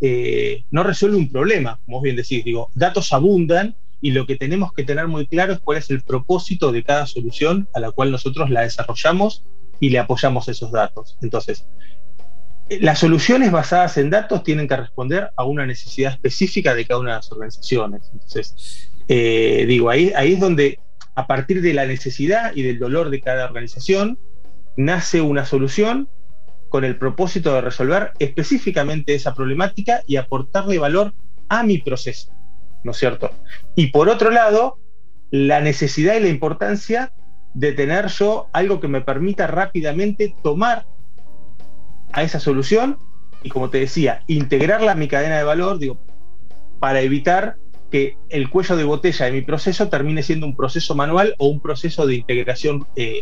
no 0.71 0.83
resuelve 0.83 1.17
un 1.17 1.31
problema, 1.31 1.79
como 1.85 2.01
bien 2.01 2.15
decís, 2.15 2.43
digo, 2.43 2.69
datos 2.75 3.12
abundan 3.13 3.75
y 4.01 4.12
lo 4.12 4.25
que 4.25 4.35
tenemos 4.35 4.73
que 4.73 4.83
tener 4.83 5.07
muy 5.07 5.27
claro 5.27 5.53
es 5.53 5.59
cuál 5.59 5.77
es 5.77 5.89
el 5.89 6.01
propósito 6.01 6.71
de 6.71 6.83
cada 6.83 7.05
solución 7.05 7.67
a 7.73 7.79
la 7.79 7.91
cual 7.91 8.12
nosotros 8.12 8.49
la 8.49 8.62
desarrollamos 8.62 9.43
y 9.79 9.89
le 9.89 9.99
apoyamos 9.99 10.47
esos 10.47 10.71
datos. 10.71 11.17
Entonces, 11.21 11.65
las 12.69 12.99
soluciones 12.99 13.51
basadas 13.51 13.97
en 13.97 14.09
datos 14.09 14.43
tienen 14.43 14.67
que 14.67 14.77
responder 14.77 15.31
a 15.35 15.43
una 15.43 15.65
necesidad 15.65 16.13
específica 16.13 16.75
de 16.75 16.85
cada 16.85 16.99
una 16.99 17.12
de 17.12 17.15
las 17.17 17.31
organizaciones. 17.31 18.09
Entonces, 18.13 18.91
eh, 19.07 19.65
digo, 19.67 19.89
ahí, 19.89 20.12
ahí 20.15 20.33
es 20.33 20.39
donde 20.39 20.79
a 21.15 21.27
partir 21.27 21.62
de 21.62 21.73
la 21.73 21.85
necesidad 21.85 22.55
y 22.55 22.62
del 22.62 22.79
dolor 22.79 23.09
de 23.09 23.21
cada 23.21 23.45
organización 23.45 24.19
nace 24.77 25.19
una 25.19 25.45
solución 25.45 26.07
con 26.69 26.86
el 26.86 26.97
propósito 26.97 27.53
de 27.53 27.62
resolver 27.62 28.12
específicamente 28.19 29.15
esa 29.15 29.34
problemática 29.34 30.01
y 30.08 30.17
aportarle 30.17 30.79
valor 30.79 31.13
a 31.49 31.63
mi 31.63 31.79
proceso, 31.79 32.32
¿no 32.84 32.91
es 32.91 32.97
cierto? 32.97 33.32
Y 33.75 33.88
por 33.88 34.08
otro 34.08 34.29
lado, 34.29 34.79
la 35.32 35.62
necesidad 35.62 36.15
y 36.15 36.21
la 36.21 36.29
importancia 36.29 37.12
de 37.53 37.73
tener 37.73 38.08
yo 38.08 38.47
algo 38.53 38.79
que 38.79 38.88
me 38.88 39.01
permita 39.01 39.47
rápidamente 39.47 40.34
tomar 40.43 40.86
a 42.12 42.23
esa 42.23 42.39
solución 42.39 42.97
y, 43.43 43.49
como 43.49 43.69
te 43.69 43.79
decía, 43.79 44.23
integrarla 44.27 44.91
a 44.91 44.95
mi 44.95 45.08
cadena 45.08 45.38
de 45.38 45.43
valor, 45.43 45.79
digo, 45.79 45.99
para 46.79 47.01
evitar 47.01 47.58
que 47.89 48.17
el 48.29 48.49
cuello 48.49 48.77
de 48.77 48.84
botella 48.84 49.25
de 49.25 49.32
mi 49.32 49.41
proceso 49.41 49.89
termine 49.89 50.21
siendo 50.21 50.45
un 50.45 50.55
proceso 50.55 50.93
manual 50.93 51.34
o 51.39 51.47
un 51.47 51.60
proceso 51.60 52.05
de 52.05 52.15
integración 52.15 52.86
eh, 52.95 53.21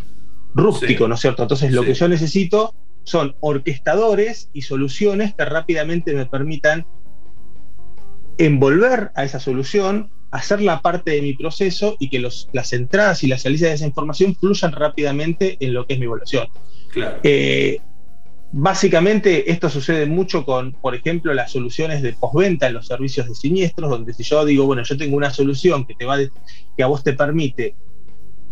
rústico, 0.54 1.08
¿no 1.08 1.16
es 1.16 1.22
cierto? 1.22 1.44
Entonces 1.44 1.72
lo 1.72 1.84
que 1.84 1.94
yo 1.94 2.08
necesito 2.08 2.74
son 3.08 3.38
orquestadores 3.40 4.50
y 4.52 4.64
soluciones 4.64 5.34
que 5.34 5.46
rápidamente 5.46 6.14
me 6.14 6.26
permitan 6.26 6.86
envolver 8.38 9.12
a 9.16 9.24
esa 9.24 9.40
solución, 9.40 10.12
hacerla 10.30 10.82
parte 10.82 11.12
de 11.12 11.22
mi 11.22 11.34
proceso 11.34 11.96
y 12.00 12.10
que 12.10 12.20
los, 12.20 12.50
las 12.52 12.74
entradas 12.74 13.24
y 13.24 13.28
las 13.28 13.44
salidas 13.44 13.70
de 13.70 13.76
esa 13.76 13.88
información 13.88 14.36
fluyan 14.36 14.74
rápidamente 14.74 15.56
en 15.62 15.74
lo 15.74 15.88
que 15.88 15.94
es 15.94 16.00
mi 16.00 16.06
evaluación. 16.06 16.50
Claro. 16.92 17.20
Eh, 17.24 17.80
Básicamente 18.52 19.52
esto 19.52 19.70
sucede 19.70 20.06
mucho 20.06 20.46
con, 20.46 20.72
por 20.72 20.96
ejemplo, 20.96 21.34
las 21.34 21.52
soluciones 21.52 22.02
de 22.02 22.14
postventa 22.14 22.68
en 22.68 22.76
los 22.76 22.88
servicios 22.88 23.28
de 23.28 23.36
siniestros, 23.36 23.90
donde 23.90 24.14
si 24.14 24.24
yo 24.24 24.46
digo, 24.46 24.66
bueno, 24.66 24.84
yo 24.84 24.98
tengo 24.98 25.18
una 25.18 25.32
solución 25.32 25.86
que, 25.86 25.96
te 25.96 26.06
va 26.06 26.18
que 26.18 26.84
a 26.84 26.88
vos 26.88 27.04
te 27.04 27.12
permite 27.12 27.76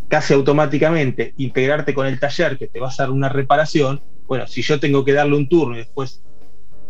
casi 0.10 0.34
automáticamente 0.34 1.34
integrarte 1.38 1.94
con 1.94 2.08
el 2.08 2.20
taller 2.20 2.58
que 2.58 2.68
te 2.68 2.80
va 2.80 2.88
a 2.88 2.90
hacer 2.90 3.10
una 3.10 3.30
reparación, 3.30 4.02
bueno, 4.28 4.48
si 4.48 4.62
yo 4.62 4.80
tengo 4.80 5.06
que 5.06 5.14
darle 5.14 5.36
un 5.36 5.48
turno 5.48 5.76
y 5.76 5.80
después 5.80 6.22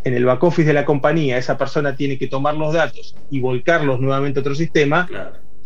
en 0.04 0.14
el 0.14 0.26
back 0.26 0.44
office 0.44 0.68
de 0.68 0.74
la 0.74 0.86
compañía 0.86 1.38
esa 1.38 1.58
persona 1.58 1.96
tiene 1.96 2.18
que 2.18 2.28
tomar 2.28 2.56
los 2.56 2.74
datos 2.74 3.16
y 3.32 3.40
volcarlos 3.40 4.00
nuevamente 4.00 4.40
a 4.40 4.42
otro 4.42 4.56
sistema, 4.56 5.10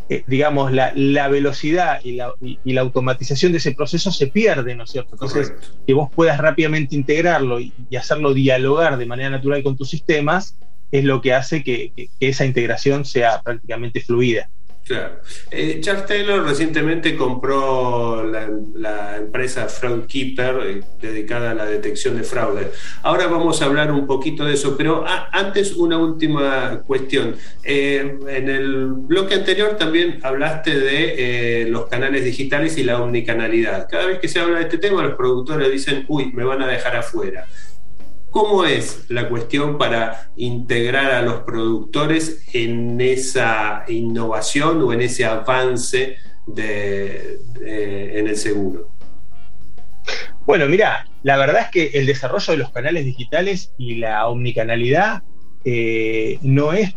eh, 0.07 0.23
digamos, 0.25 0.71
la, 0.71 1.27
velocidad 1.27 1.99
y 2.03 2.13
la, 2.13 2.81
automatización 2.81 3.51
de 3.51 3.59
ese 3.59 3.73
proceso 3.73 4.11
se 4.11 4.27
pierde, 4.27 4.75
¿no 4.75 4.85
es 4.85 4.91
cierto? 4.91 5.11
Entonces, 5.13 5.53
que 5.85 5.93
vos 5.93 6.09
puedas 6.13 6.39
rápidamente 6.39 6.95
integrarlo 6.95 7.59
y, 7.59 7.73
hacerlo 7.97 8.33
dialogar 8.33 8.97
de 8.97 9.05
manera 9.05 9.29
natural 9.29 9.61
con 9.61 9.77
tus 9.77 9.89
sistemas 9.89 10.57
es 10.91 11.03
lo 11.03 11.21
que 11.21 11.33
hace 11.33 11.63
que 11.63 12.09
esa 12.19 12.45
integración 12.45 13.05
sea 13.05 13.41
prácticamente 13.41 14.01
fluida. 14.01 14.49
Claro. 14.89 15.19
Eh, 15.51 15.81
Charles 15.81 16.07
Taylor 16.07 16.43
recientemente 16.43 17.15
compró 17.15 18.23
la, 18.23 19.17
empresa 19.17 19.67
Fraudkeeper 19.67 20.55
eh, 20.65 20.81
dedicada 20.99 21.51
a 21.51 21.53
la 21.53 21.65
detección 21.67 22.17
de 22.17 22.23
fraude. 22.23 22.71
Ahora 23.03 23.27
vamos 23.27 23.61
a 23.61 23.65
hablar 23.65 23.91
un 23.91 24.07
poquito 24.07 24.45
de 24.45 24.55
eso, 24.55 24.75
pero 24.75 25.05
antes 25.31 25.73
una 25.75 25.99
última 25.99 26.81
cuestión. 26.87 27.35
Eh, 27.63 28.17
en 28.29 28.49
el 28.49 28.87
bloque 28.87 29.35
anterior 29.35 29.77
también 29.77 30.21
hablaste 30.23 30.79
de 30.79 31.67
los 31.69 31.85
canales 31.85 32.25
digitales 32.25 32.75
y 32.79 32.83
la 32.83 32.99
omnicanalidad. 32.99 33.87
Cada 33.87 34.07
vez 34.07 34.17
que 34.17 34.27
se 34.27 34.39
habla 34.39 34.57
de 34.57 34.63
este 34.63 34.79
tema, 34.79 35.03
los 35.03 35.13
productores 35.13 35.71
dicen, 35.71 36.03
uy, 36.07 36.31
me 36.33 36.43
van 36.43 36.63
a 36.63 36.67
dejar 36.67 36.95
afuera. 36.95 37.45
¿Cómo 38.31 38.63
es 38.63 39.05
la 39.09 39.27
cuestión 39.27 39.77
para 39.77 40.31
integrar 40.35 41.11
a 41.11 41.21
los 41.21 41.41
productores 41.41 42.43
en 42.53 43.01
esa 43.01 43.85
innovación 43.87 44.81
o 44.83 44.93
en 44.93 45.01
ese 45.01 45.25
avance 45.25 46.17
en 46.55 48.27
el 48.27 48.37
seguro? 48.37 48.89
Bueno, 50.45 50.67
mira, 50.67 51.07
la 51.21 51.37
verdad 51.37 51.61
es 51.61 51.69
que 51.69 51.99
el 51.99 52.05
desarrollo 52.05 52.53
de 52.53 52.57
los 52.57 52.71
canales 52.71 53.05
digitales 53.05 53.71
y 53.77 53.95
la 53.95 54.27
omnicanalidad 54.27 55.21
eh, 55.63 56.39
no 56.41 56.73
es 56.73 56.95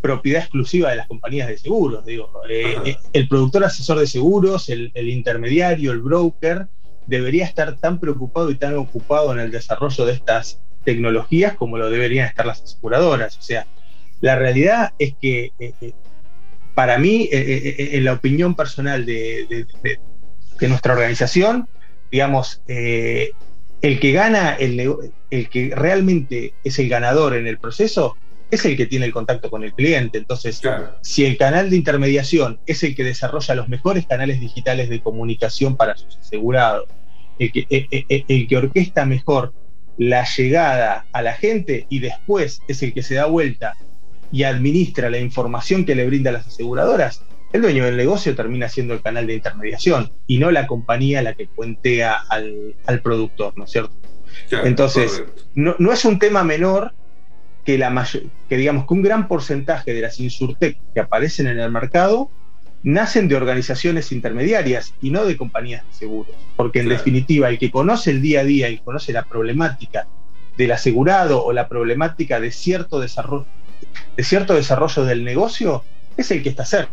propiedad 0.00 0.42
exclusiva 0.42 0.90
de 0.90 0.96
las 0.96 1.08
compañías 1.08 1.48
de 1.48 1.58
seguros. 1.58 2.04
Digo, 2.04 2.30
eh, 2.48 2.76
eh, 2.84 2.96
el 3.12 3.28
productor 3.28 3.64
asesor 3.64 3.98
de 3.98 4.06
seguros, 4.06 4.68
el, 4.68 4.92
intermediario, 4.94 5.92
el 5.92 6.00
broker, 6.00 6.68
debería 7.06 7.44
estar 7.44 7.76
tan 7.78 7.98
preocupado 7.98 8.50
y 8.50 8.56
tan 8.56 8.76
ocupado 8.76 9.32
en 9.32 9.40
el 9.40 9.50
desarrollo 9.50 10.04
de 10.04 10.12
estas 10.12 10.60
tecnologías 10.84 11.54
como 11.54 11.78
lo 11.78 11.90
deberían 11.90 12.28
estar 12.28 12.46
las 12.46 12.62
aseguradoras. 12.62 13.36
O 13.38 13.42
sea, 13.42 13.66
la 14.22 14.36
realidad 14.36 14.92
es 14.98 15.14
que 15.20 15.52
eh, 15.58 15.74
eh, 15.80 15.92
para 16.74 16.96
mí, 16.96 17.28
eh, 17.30 17.90
en 17.92 18.04
la 18.04 18.14
opinión 18.14 18.54
personal 18.54 19.04
de, 19.04 19.66
nuestra 20.60 20.92
organización, 20.94 21.68
digamos, 22.10 22.62
el 22.68 24.00
que 24.00 24.12
gana, 24.12 24.54
el, 24.54 25.10
el, 25.30 25.48
que 25.48 25.72
realmente 25.74 26.54
es 26.62 26.78
el 26.78 26.88
ganador 26.88 27.34
en 27.34 27.48
el 27.48 27.58
proceso, 27.58 28.16
es 28.48 28.64
el 28.64 28.76
que 28.76 28.86
tiene 28.86 29.06
el 29.06 29.12
contacto 29.12 29.50
con 29.50 29.64
el 29.64 29.74
cliente. 29.74 30.18
Entonces, 30.18 30.62
si 31.00 31.24
el 31.24 31.36
canal 31.36 31.68
de 31.68 31.76
intermediación 31.76 32.60
es 32.64 32.84
el 32.84 32.94
que 32.94 33.02
desarrolla 33.02 33.56
los 33.56 33.68
mejores 33.68 34.06
canales 34.06 34.38
digitales 34.38 34.88
de 34.88 35.02
comunicación 35.02 35.76
para 35.76 35.96
sus 35.96 36.16
asegurados, 36.16 36.86
el 37.40 37.50
que, 37.50 37.66
el 38.28 38.46
que 38.46 38.56
orquesta 38.56 39.04
mejor 39.04 39.52
la 39.98 40.24
llegada 40.24 41.06
a 41.12 41.22
la 41.22 41.34
gente 41.34 41.86
y 41.88 42.00
después 42.00 42.60
es 42.68 42.82
el 42.82 42.92
que 42.94 43.02
se 43.02 43.14
da 43.14 43.26
vuelta 43.26 43.74
y 44.30 44.44
administra 44.44 45.10
la 45.10 45.18
información 45.18 45.84
que 45.84 45.94
le 45.94 46.06
brinda 46.06 46.30
a 46.30 46.34
las 46.34 46.46
aseguradoras, 46.46 47.22
el 47.52 47.60
dueño 47.60 47.84
del 47.84 47.98
negocio 47.98 48.34
termina 48.34 48.68
siendo 48.68 48.94
el 48.94 49.02
canal 49.02 49.26
de 49.26 49.34
intermediación 49.34 50.10
y 50.26 50.38
no 50.38 50.50
la 50.50 50.66
compañía 50.66 51.20
la 51.22 51.34
que 51.34 51.46
cuentea 51.46 52.14
al, 52.14 52.74
productor, 53.02 53.56
¿no 53.56 53.64
es 53.64 53.70
cierto? 53.70 53.94
Entonces, 54.64 55.22
no, 55.54 55.92
es 55.92 56.04
un 56.06 56.18
tema 56.18 56.44
menor 56.44 56.94
que, 57.64 57.76
la 57.76 58.08
que 58.48 58.56
digamos 58.56 58.86
que 58.86 58.94
un 58.94 59.02
gran 59.02 59.28
porcentaje 59.28 59.92
de 59.92 60.00
las 60.00 60.18
insurtech 60.18 60.78
que 60.94 61.00
aparecen 61.00 61.46
en 61.46 61.60
el 61.60 61.70
mercado 61.70 62.30
nacen 62.82 63.28
de 63.28 63.36
organizaciones 63.36 64.12
intermediarias 64.12 64.94
y 65.00 65.10
no 65.10 65.24
de 65.24 65.36
compañías 65.36 65.84
de 65.86 65.92
seguros. 65.94 66.34
Porque 66.56 66.80
en 66.80 66.88
definitiva, 66.88 67.48
el 67.48 67.58
que 67.58 67.70
conoce 67.70 68.10
el 68.10 68.22
día 68.22 68.40
a 68.40 68.44
día 68.44 68.68
y 68.68 68.78
conoce 68.78 69.12
la 69.12 69.24
problemática 69.24 70.06
del 70.56 70.72
asegurado 70.72 71.44
o 71.44 71.52
la 71.52 71.68
problemática 71.68 72.40
de 72.40 72.50
cierto 72.50 73.00
desarrollo, 73.00 73.46
de 74.16 74.24
cierto 74.24 74.54
desarrollo 74.54 75.04
del 75.04 75.24
negocio, 75.24 75.84
es 76.16 76.30
el 76.30 76.42
que 76.42 76.50
está 76.50 76.64
cerca. 76.64 76.92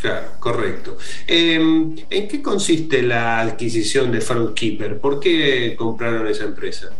Claro, 0.00 0.26
correcto. 0.38 0.98
Em, 1.26 1.96
¿En 2.10 2.28
qué 2.28 2.42
consiste 2.42 3.02
la 3.02 3.40
adquisición 3.40 4.12
de 4.12 4.22
Keeper? 4.54 4.98
¿Por 4.98 5.18
qué 5.18 5.74
compraron 5.78 6.26
esa 6.26 6.44
empresa? 6.44 6.90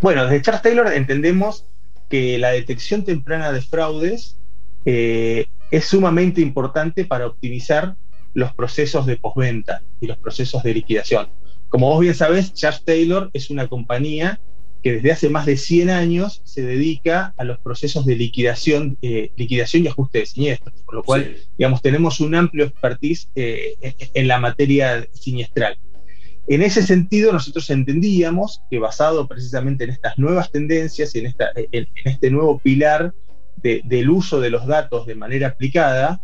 Bueno, 0.00 0.24
desde 0.24 0.42
Charles 0.42 0.62
Taylor 0.62 0.92
entendemos 0.92 1.64
que 2.08 2.38
la 2.38 2.50
detección 2.50 3.04
temprana 3.04 3.52
de 3.52 3.62
fraudes 3.62 4.36
eh, 4.84 5.46
es 5.72 5.86
sumamente 5.86 6.40
importante 6.40 7.04
para 7.06 7.26
optimizar 7.26 7.96
los 8.34 8.54
procesos 8.54 9.06
de 9.06 9.16
postventa 9.16 9.82
y 10.00 10.06
los 10.06 10.18
procesos 10.18 10.62
de 10.62 10.74
liquidación. 10.74 11.28
Como 11.68 11.88
vos 11.88 12.00
bien 12.00 12.14
sabés, 12.14 12.52
Charles 12.52 12.84
Taylor 12.84 13.30
es 13.32 13.50
una 13.50 13.66
compañía 13.66 14.38
que 14.82 14.92
desde 14.92 15.12
hace 15.12 15.28
más 15.30 15.46
de 15.46 15.56
100 15.56 15.90
años 15.90 16.42
se 16.44 16.62
dedica 16.62 17.32
a 17.36 17.44
los 17.44 17.58
procesos 17.60 18.04
de 18.04 18.16
liquidación, 18.16 18.98
eh, 19.00 19.30
liquidación 19.36 19.84
y 19.84 19.88
ajuste 19.88 20.18
de 20.18 20.26
siniestros, 20.26 20.82
por 20.82 20.94
lo 20.96 21.02
cual, 21.02 21.36
digamos, 21.56 21.80
tenemos 21.80 22.20
un 22.20 22.34
amplio 22.34 22.66
expertise 22.66 23.28
eh, 23.34 23.74
en 24.12 24.28
la 24.28 24.38
materia 24.38 25.06
siniestral. 25.12 25.78
En 26.48 26.60
ese 26.60 26.82
sentido, 26.82 27.32
nosotros 27.32 27.70
entendíamos 27.70 28.60
que 28.68 28.78
basado 28.78 29.26
precisamente 29.28 29.84
en 29.84 29.90
estas 29.90 30.18
nuevas 30.18 30.50
tendencias 30.50 31.14
y 31.14 31.20
en, 31.20 31.26
esta, 31.26 31.50
en, 31.54 31.88
este 32.04 32.30
nuevo 32.30 32.58
pilar 32.58 33.14
del 33.62 34.10
uso 34.10 34.40
de 34.40 34.50
los 34.50 34.66
datos 34.66 35.06
de 35.06 35.14
manera 35.14 35.48
aplicada, 35.48 36.20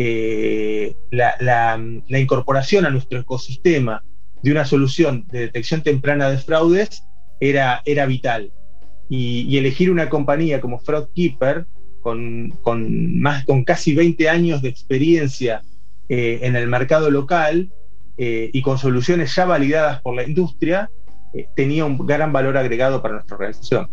eh, 0.00 0.94
la, 1.10 1.76
incorporación 2.06 2.86
a 2.86 2.90
nuestro 2.90 3.18
ecosistema 3.18 4.04
de 4.44 4.52
una 4.52 4.64
solución 4.64 5.26
de 5.26 5.40
detección 5.40 5.82
temprana 5.82 6.30
de 6.30 6.38
fraudes 6.38 7.02
era, 7.40 7.82
era 7.84 8.06
vital. 8.06 8.52
Y, 9.08 9.58
elegir 9.58 9.90
una 9.90 10.08
compañía 10.08 10.60
como 10.60 10.78
Fraudkeeper, 10.78 11.66
con, 12.00 12.50
con, 12.62 13.64
casi 13.66 13.94
20 13.94 14.28
años 14.28 14.62
de 14.62 14.68
experiencia 14.68 15.62
eh, 16.08 16.38
en 16.42 16.54
el 16.54 16.68
mercado 16.68 17.10
local 17.10 17.72
eh, 18.16 18.50
y 18.52 18.62
con 18.62 18.78
soluciones 18.78 19.34
ya 19.34 19.46
validadas 19.46 20.00
por 20.00 20.14
la 20.14 20.22
industria, 20.22 20.90
tenía 21.56 21.84
un 21.84 21.98
gran 22.06 22.32
valor 22.32 22.56
agregado 22.56 23.02
para 23.02 23.14
nuestra 23.14 23.36
organización. 23.36 23.88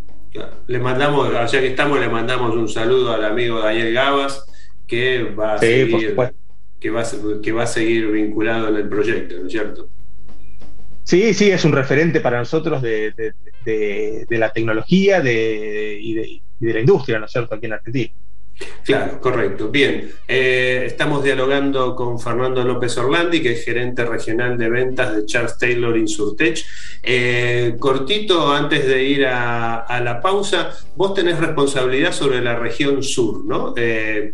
Le 0.67 0.79
mandamos, 0.79 1.31
ya 1.51 1.59
que 1.59 1.67
estamos, 1.67 1.99
le 1.99 2.09
mandamos 2.09 2.55
un 2.55 2.67
saludo 2.67 3.13
al 3.13 3.23
amigo 3.25 3.59
Daniel 3.59 3.93
Gabas, 3.93 4.45
que 4.87 5.23
va 5.23 5.55
a, 5.55 5.57
seguir, 5.57 6.15
que 6.79 6.89
va, 6.89 7.03
que 7.41 7.51
va 7.51 7.63
a 7.63 7.67
seguir 7.67 8.11
vinculado 8.11 8.69
en 8.69 8.75
el 8.75 8.89
proyecto, 8.89 9.35
¿no 9.39 9.47
es 9.47 9.51
cierto? 9.51 9.89
Sí, 11.05 11.35
sí, 11.35 11.51
es 11.51 11.63
un 11.63 11.71
referente 11.71 12.19
para 12.19 12.39
nosotros 12.39 12.81
de, 12.81 13.13
la 14.29 14.51
tecnología 14.51 15.19
y, 15.19 16.13
de, 16.13 16.41
la 16.73 16.79
industria, 16.79 17.19
¿no 17.19 17.25
es 17.25 17.31
cierto?, 17.31 17.53
aquí 17.55 17.67
en 17.67 17.73
Argentina. 17.73 18.13
Claro, 18.85 19.19
correcto. 19.19 19.69
Bien, 19.69 20.11
eh, 20.27 20.83
estamos 20.85 21.23
dialogando 21.23 21.95
con 21.95 22.19
Fernando 22.19 22.63
López 22.63 22.97
Orlandi, 22.97 23.41
que 23.41 23.53
es 23.53 23.65
gerente 23.65 24.05
regional 24.05 24.57
de 24.57 24.69
ventas 24.69 25.15
de 25.15 25.25
Charles 25.25 25.57
Taylor 25.57 25.97
Insurtech. 25.97 26.63
Eh, 27.03 27.75
cortito, 27.79 28.53
antes 28.53 28.85
de 28.87 29.03
ir 29.03 29.25
a, 29.25 29.99
la 30.03 30.21
pausa, 30.21 30.71
vos 30.95 31.13
tenés 31.13 31.39
responsabilidad 31.39 32.11
sobre 32.11 32.41
la 32.41 32.55
región 32.55 33.03
sur, 33.03 33.43
¿no? 33.43 33.73
Eh, 33.75 34.33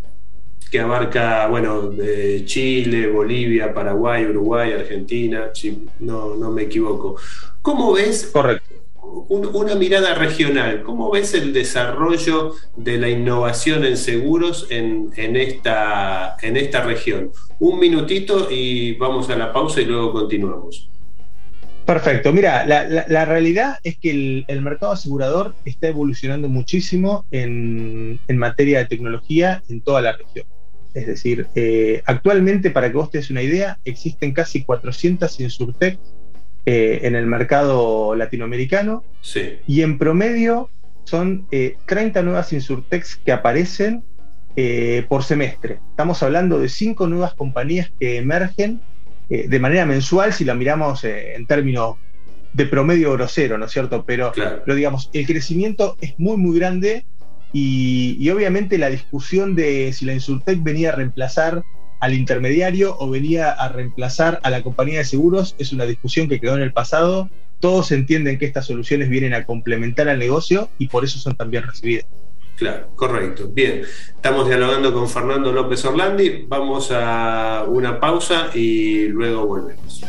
que 0.70 0.80
abarca, 0.80 1.48
bueno, 1.48 1.90
de 1.90 2.44
Chile, 2.44 3.06
Bolivia, 3.08 3.74
Paraguay, 3.74 4.24
Uruguay, 4.24 4.72
Argentina, 4.72 5.50
si 5.52 5.86
no, 6.00 6.34
no 6.34 6.50
me 6.50 6.62
equivoco. 6.62 7.16
¿Cómo 7.60 7.92
ves 7.92 8.30
Correcto. 8.32 8.81
Una 9.02 9.74
mirada 9.74 10.14
regional? 10.14 10.82
¿Cómo 10.82 11.10
ves 11.10 11.34
el 11.34 11.52
desarrollo 11.52 12.54
de 12.76 12.98
la 12.98 13.08
innovación 13.08 13.84
en 13.84 13.96
seguros 13.96 14.66
en, 14.70 15.10
esta, 15.16 16.36
en 16.42 16.56
esta 16.56 16.82
región? 16.82 17.32
Un 17.58 17.78
minutito 17.78 18.48
y 18.50 18.94
vamos 18.94 19.28
a 19.30 19.36
la 19.36 19.52
pausa 19.52 19.80
y 19.80 19.86
luego 19.86 20.12
continuamos. 20.12 20.88
Perfecto. 21.84 22.32
Mira, 22.32 22.64
la, 22.64 23.24
realidad 23.24 23.78
es 23.82 23.98
que 23.98 24.44
el, 24.46 24.62
mercado 24.62 24.92
asegurador 24.92 25.54
está 25.64 25.88
evolucionando 25.88 26.48
muchísimo 26.48 27.26
en, 27.32 28.20
en, 28.28 28.38
materia 28.38 28.78
de 28.78 28.86
tecnología 28.86 29.62
en 29.68 29.80
toda 29.80 30.00
la 30.00 30.12
región. 30.12 30.46
Es 30.94 31.06
decir, 31.06 31.48
eh, 31.54 32.02
actualmente, 32.04 32.70
para 32.70 32.90
que 32.90 32.96
vos 32.96 33.10
te 33.10 33.20
una 33.30 33.42
idea, 33.42 33.78
existen 33.84 34.32
casi 34.32 34.62
400 34.62 35.40
Insurtech 35.40 35.98
eh, 36.66 37.00
en 37.02 37.14
el 37.14 37.26
mercado 37.26 38.14
latinoamericano. 38.14 39.04
Y 39.66 39.82
en 39.82 39.98
promedio 39.98 40.68
son 41.04 41.46
30 41.50 42.20
eh, 42.20 42.22
nuevas 42.22 42.52
Insurtechs 42.52 43.16
que 43.16 43.32
aparecen 43.32 44.04
por 45.08 45.24
semestre. 45.24 45.78
Estamos 45.90 46.22
hablando 46.22 46.58
de 46.58 46.68
cinco 46.68 47.06
nuevas 47.06 47.32
compañías 47.32 47.90
que 47.98 48.18
emergen 48.18 48.82
de 49.30 49.58
manera 49.58 49.86
mensual, 49.86 50.34
si 50.34 50.44
la 50.44 50.54
miramos 50.54 51.04
en 51.04 51.46
términos 51.46 51.96
de 52.52 52.66
promedio 52.66 53.12
grosero, 53.12 53.56
¿no 53.56 53.64
es 53.64 53.72
cierto? 53.72 54.04
Pero, 54.04 54.32
pero 54.34 54.74
digamos, 54.74 55.08
el 55.14 55.26
crecimiento 55.26 55.96
es 56.02 56.18
muy, 56.18 56.36
muy 56.36 56.58
grande 56.58 57.06
y, 57.52 58.28
obviamente 58.30 58.78
la 58.78 58.88
discusión 58.88 59.54
de 59.54 59.92
si 59.92 60.06
la 60.06 60.14
Insurtech 60.14 60.62
venía 60.62 60.90
a 60.90 60.96
reemplazar 60.96 61.62
al 62.02 62.14
intermediario 62.14 62.96
o 62.98 63.08
venía 63.08 63.52
a 63.52 63.68
reemplazar 63.68 64.40
a 64.42 64.50
la 64.50 64.64
compañía 64.64 64.98
de 64.98 65.04
seguros 65.04 65.54
es 65.58 65.72
una 65.72 65.84
discusión 65.84 66.28
que 66.28 66.40
quedó 66.40 66.56
en 66.56 66.62
el 66.62 66.72
pasado. 66.72 67.30
Todos 67.60 67.92
entienden 67.92 68.40
que 68.40 68.44
estas 68.44 68.66
soluciones 68.66 69.08
vienen 69.08 69.34
a 69.34 69.46
complementar 69.46 70.08
al 70.08 70.18
negocio 70.18 70.68
y 70.78 70.88
por 70.88 71.04
eso 71.04 71.20
son 71.20 71.36
también 71.36 71.62
recibidas. 71.62 72.06
Claro, 72.56 72.88
correcto. 72.96 73.48
Bien, 73.48 73.82
estamos 74.16 74.48
dialogando 74.48 74.92
con 74.92 75.08
Fernando 75.08 75.52
López 75.52 75.84
Orlandi. 75.84 76.44
Vamos 76.48 76.90
a 76.90 77.66
una 77.68 78.00
pausa 78.00 78.50
y 78.52 79.06
luego 79.06 79.46
volvemos. 79.46 80.02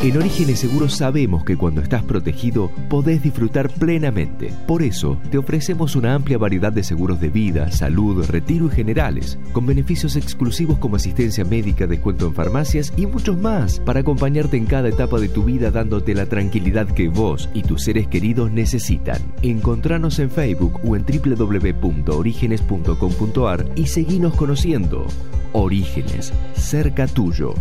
En 0.00 0.16
Orígenes 0.16 0.60
Seguros 0.60 0.94
sabemos 0.94 1.42
que 1.42 1.56
cuando 1.56 1.80
estás 1.80 2.04
protegido 2.04 2.70
podés 2.88 3.20
disfrutar 3.20 3.68
plenamente. 3.68 4.54
Por 4.68 4.84
eso 4.84 5.18
te 5.32 5.38
ofrecemos 5.38 5.96
una 5.96 6.14
amplia 6.14 6.38
variedad 6.38 6.72
de 6.72 6.84
seguros 6.84 7.20
de 7.20 7.30
vida, 7.30 7.72
salud, 7.72 8.24
retiro 8.26 8.66
y 8.66 8.70
generales, 8.70 9.40
con 9.52 9.66
beneficios 9.66 10.14
exclusivos 10.14 10.78
como 10.78 10.94
asistencia 10.94 11.44
médica, 11.44 11.88
descuento 11.88 12.28
en 12.28 12.34
farmacias 12.34 12.92
y 12.96 13.06
muchos 13.06 13.36
más, 13.38 13.80
para 13.80 13.98
acompañarte 14.00 14.56
en 14.56 14.66
cada 14.66 14.88
etapa 14.88 15.18
de 15.18 15.28
tu 15.28 15.42
vida 15.42 15.72
dándote 15.72 16.14
la 16.14 16.26
tranquilidad 16.26 16.86
que 16.86 17.08
vos 17.08 17.48
y 17.52 17.62
tus 17.62 17.82
seres 17.82 18.06
queridos 18.06 18.52
necesitan. 18.52 19.20
Encontranos 19.42 20.20
en 20.20 20.30
Facebook 20.30 20.78
o 20.84 20.94
en 20.94 21.04
www.orígenes.com.ar 21.04 23.66
y 23.74 23.86
seguinos 23.86 24.36
conociendo. 24.36 25.08
Orígenes, 25.52 26.32
cerca 26.54 27.08
tuyo. 27.08 27.56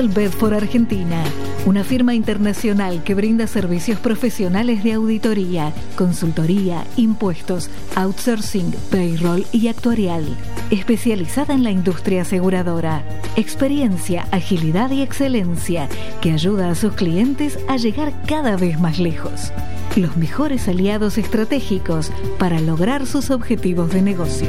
Russell 0.00 0.14
Bedford 0.14 0.54
Argentina, 0.54 1.22
una 1.66 1.84
firma 1.84 2.14
internacional 2.14 3.02
que 3.02 3.14
brinda 3.14 3.46
servicios 3.46 3.98
profesionales 3.98 4.82
de 4.82 4.94
auditoría, 4.94 5.74
consultoría, 5.94 6.84
impuestos, 6.96 7.68
outsourcing, 7.96 8.72
payroll 8.90 9.44
y 9.52 9.68
actuarial, 9.68 10.24
especializada 10.70 11.52
en 11.52 11.64
la 11.64 11.70
industria 11.70 12.22
aseguradora. 12.22 13.04
Experiencia, 13.36 14.26
agilidad 14.30 14.90
y 14.90 15.02
excelencia 15.02 15.86
que 16.22 16.32
ayuda 16.32 16.70
a 16.70 16.74
sus 16.74 16.94
clientes 16.94 17.58
a 17.68 17.76
llegar 17.76 18.14
cada 18.26 18.56
vez 18.56 18.80
más 18.80 18.98
lejos. 18.98 19.52
Los 19.96 20.16
mejores 20.16 20.66
aliados 20.66 21.18
estratégicos 21.18 22.10
para 22.38 22.58
lograr 22.60 23.06
sus 23.06 23.30
objetivos 23.30 23.90
de 23.90 24.00
negocio 24.00 24.48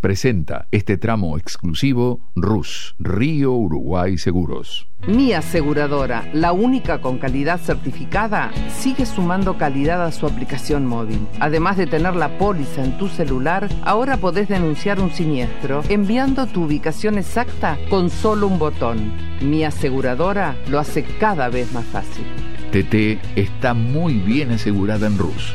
presenta 0.00 0.66
este 0.70 0.96
tramo 0.96 1.36
exclusivo 1.36 2.20
RUS, 2.34 2.94
Río 2.98 3.52
Uruguay 3.52 4.18
Seguros. 4.18 4.88
Mi 5.06 5.32
aseguradora, 5.32 6.28
la 6.32 6.52
única 6.52 7.00
con 7.00 7.18
calidad 7.18 7.60
certificada, 7.60 8.50
sigue 8.68 9.06
sumando 9.06 9.56
calidad 9.56 10.04
a 10.04 10.12
su 10.12 10.26
aplicación 10.26 10.86
móvil. 10.86 11.26
Además 11.38 11.76
de 11.76 11.86
tener 11.86 12.16
la 12.16 12.38
póliza 12.38 12.84
en 12.84 12.98
tu 12.98 13.08
celular, 13.08 13.68
ahora 13.82 14.16
podés 14.16 14.48
denunciar 14.48 15.00
un 15.00 15.10
siniestro 15.10 15.82
enviando 15.88 16.46
tu 16.46 16.64
ubicación 16.64 17.18
exacta 17.18 17.78
con 17.88 18.10
solo 18.10 18.46
un 18.46 18.58
botón. 18.58 19.12
Mi 19.40 19.64
aseguradora 19.64 20.56
lo 20.68 20.78
hace 20.78 21.02
cada 21.02 21.48
vez 21.48 21.72
más 21.72 21.84
fácil. 21.86 22.24
TT 22.72 23.38
está 23.38 23.74
muy 23.74 24.14
bien 24.14 24.52
asegurada 24.52 25.06
en 25.06 25.18
RUS 25.18 25.54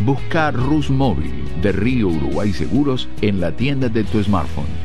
Busca 0.00 0.50
Rus 0.50 0.90
Móvil 0.90 1.32
de 1.62 1.72
Río 1.72 2.08
Uruguay 2.08 2.52
Seguros 2.52 3.08
en 3.22 3.40
la 3.40 3.52
tienda 3.52 3.88
de 3.88 4.04
tu 4.04 4.22
smartphone. 4.22 4.83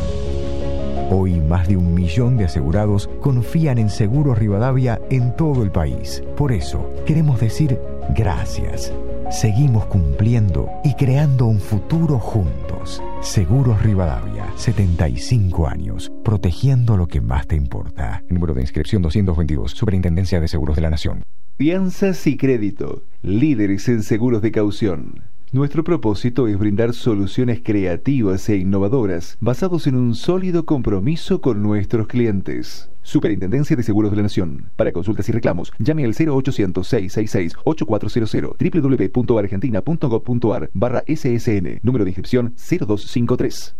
Hoy 1.11 1.41
más 1.41 1.69
de 1.69 1.77
un 1.77 1.93
millón 1.93 2.39
de 2.39 2.47
asegurados 2.47 3.11
confían 3.21 3.77
en 3.77 3.91
Seguros 3.91 4.39
Rivadavia 4.39 4.99
en 5.11 5.37
todo 5.37 5.63
el 5.63 5.71
país. 5.71 6.25
Por 6.37 6.51
eso, 6.51 6.91
queremos 7.05 7.39
decir 7.39 7.79
gracias. 8.17 8.91
Seguimos 9.33 9.87
cumpliendo 9.87 10.69
y 10.85 10.93
creando 10.93 11.47
un 11.47 11.59
futuro 11.59 12.19
juntos. 12.19 13.03
Seguros 13.23 13.83
Rivadavia, 13.83 14.47
75 14.57 15.67
años, 15.67 16.13
protegiendo 16.23 16.99
lo 16.99 17.09
que 17.09 17.23
más 17.23 17.47
te 17.47 17.57
importa. 17.57 18.23
Número 18.29 18.53
de 18.53 18.61
inscripción 18.61 19.01
222, 19.01 19.71
Superintendencia 19.71 20.39
de 20.39 20.49
Seguros 20.49 20.77
de 20.77 20.83
la 20.83 20.91
Nación. 20.91 21.23
Fianzas 21.57 22.27
y 22.27 22.37
crédito, 22.37 23.05
líderes 23.23 23.89
en 23.89 24.03
seguros 24.03 24.43
de 24.43 24.53
caución. 24.53 25.23
Nuestro 25.53 25.85
propósito 25.85 26.49
es 26.49 26.59
brindar 26.59 26.95
soluciones 26.95 27.61
creativas 27.63 28.49
e 28.49 28.57
innovadoras 28.57 29.37
basados 29.39 29.87
en 29.87 29.97
un 29.97 30.15
sólido 30.15 30.65
compromiso 30.65 31.43
con 31.43 31.63
nuestros 31.63 32.07
clientes. 32.07 32.89
Superintendencia 33.03 33.77
de 33.77 33.83
Seguros 33.83 34.13
de 34.13 34.17
la 34.17 34.23
Nación. 34.23 34.71
Para 34.77 34.93
consultas 34.93 35.29
y 35.29 35.33
reclamos, 35.33 35.71
llame 35.79 36.07
al 36.07 36.15
0800-666-8400 36.15 39.13
www.argentina.gov.ar 39.15 40.71
barra 40.73 41.05
SSN, 41.07 41.81
número 41.83 42.05
de 42.05 42.11
inscripción 42.13 42.55
0253. 42.57 43.75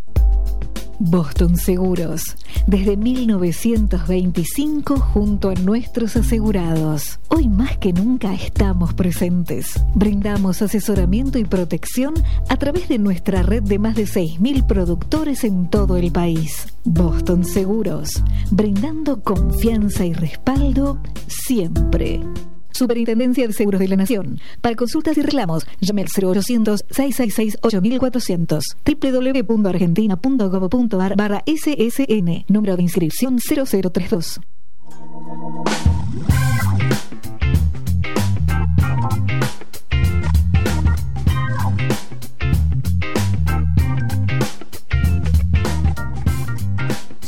Boston 1.05 1.57
Seguros, 1.57 2.37
desde 2.69 2.97
1925 2.97 5.01
junto 5.01 5.51
a 5.51 5.55
nuestros 5.55 6.15
asegurados. 6.15 7.19
Hoy 7.29 7.49
más 7.49 7.77
que 7.79 7.93
nunca 7.93 8.33
estamos 8.33 8.95
presentes. 8.95 9.85
Brindamos 9.97 10.63
asesoramiento 10.63 11.41
y 11.41 11.45
protección 11.45 12.15
a 12.49 12.57
través 12.57 12.89
de 12.89 12.99
nuestra 12.99 13.43
red 13.43 13.65
de 13.65 13.81
más 13.81 13.97
de 13.97 14.05
6.000 14.05 14.65
productores 14.65 15.43
en 15.43 15.69
todo 15.69 15.97
el 15.97 16.13
país. 16.13 16.69
Boston 16.85 17.45
Seguros, 17.45 18.23
brindando 18.53 19.23
confianza 19.23 20.07
y 20.07 20.13
respaldo 20.13 21.01
siempre. 21.27 22.21
Superintendencia 22.73 23.47
de 23.47 23.53
Seguros 23.53 23.79
de 23.81 23.89
la 23.89 23.97
Nación. 23.97 24.41
Para 24.61 24.75
consultas 24.75 25.17
y 25.17 25.23
reclamos, 25.23 25.65
llame 25.81 26.03
al 26.03 26.09
0800-666-8400 26.09 28.61
www.argentina.gov.ar 28.85 31.17
barra 31.17 31.45
SSN, 31.47 32.45
número 32.49 32.77
de 32.77 32.83
inscripción 32.83 33.39
0032. 33.39 34.41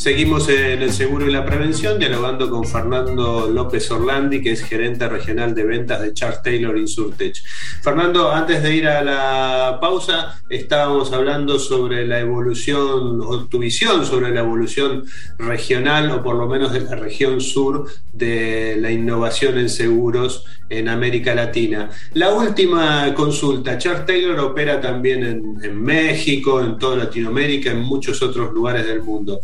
Seguimos 0.05 0.51
en 0.51 0.83
el 0.83 0.93
seguro 0.93 1.27
y 1.27 1.33
la 1.33 1.47
prevención, 1.47 1.99
dialogando 1.99 2.51
con 2.51 2.67
Fernando 2.67 3.49
López 3.51 3.91
Orlandi, 3.91 4.43
que 4.43 4.53
es 4.53 4.63
gerente 4.63 5.09
regional 5.09 5.55
de 5.55 5.65
ventas 5.65 6.03
de 6.03 6.13
Charles 6.13 6.43
Taylor 6.43 6.77
Insurtech. 6.77 7.35
Fernando, 7.81 8.31
antes 8.31 8.63
de 8.63 8.77
ir 8.77 8.87
a 8.87 9.03
la 9.03 9.79
pausa, 9.81 10.43
estábamos 10.51 11.11
hablando 11.15 11.59
sobre 11.59 12.07
la 12.07 12.21
evolución, 12.21 13.19
o 13.23 13.47
tu 13.47 13.59
visión 13.61 14.05
sobre 14.05 14.29
la 14.29 14.41
evolución 14.41 15.07
regional, 15.39 16.11
o 16.11 16.23
por 16.23 16.37
lo 16.37 16.49
menos 16.49 16.75
de 16.75 16.81
la 16.81 16.97
región 16.97 17.41
sur, 17.41 17.89
de 18.13 18.77
la 18.79 18.91
innovación 18.91 19.57
en 19.57 19.71
seguros 19.71 20.45
en 20.69 20.89
América 20.89 21.35
Latina. 21.35 21.89
La 22.15 22.31
última 22.31 23.13
consulta, 23.15 23.79
Charles 23.79 24.07
Taylor 24.07 24.39
opera 24.41 24.81
también 24.81 25.25
en, 25.25 25.59
en 25.63 25.83
México, 25.83 26.61
en 26.61 26.79
toda 26.79 26.97
Latinoamérica, 26.97 27.71
en 27.71 27.81
muchos 27.81 28.23
otros 28.23 28.53
lugares 28.53 28.87
del 28.87 29.03
mundo. 29.03 29.41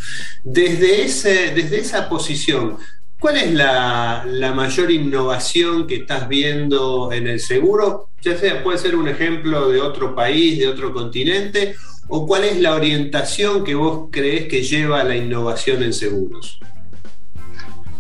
Desde, 0.52 1.04
ese, 1.04 1.54
desde 1.54 1.78
esa 1.78 2.08
posición, 2.08 2.76
¿cuál 3.20 3.36
es 3.36 3.53
la, 3.53 4.24
mayor 4.53 4.90
innovación 4.90 5.86
que 5.86 5.94
estás 5.94 6.28
viendo 6.28 7.12
en 7.12 7.28
el 7.28 7.38
seguro? 7.38 8.09
Ya 8.20 8.36
sea, 8.36 8.61
puede 8.64 8.78
ser 8.78 8.96
un 8.96 9.07
ejemplo 9.07 9.68
de 9.68 9.80
otro 9.80 10.12
país, 10.12 10.59
de 10.59 10.66
otro 10.66 10.92
continente, 10.92 11.76
o 12.09 12.26
cuál 12.26 12.42
es 12.42 12.59
la 12.59 12.74
orientación 12.74 13.62
que 13.62 13.76
vos 13.76 14.09
crees 14.11 14.48
que 14.48 14.64
lleva 14.64 15.03
a 15.03 15.05
la 15.05 15.14
innovación 15.14 15.84
en 15.84 15.92
seguros? 15.92 16.59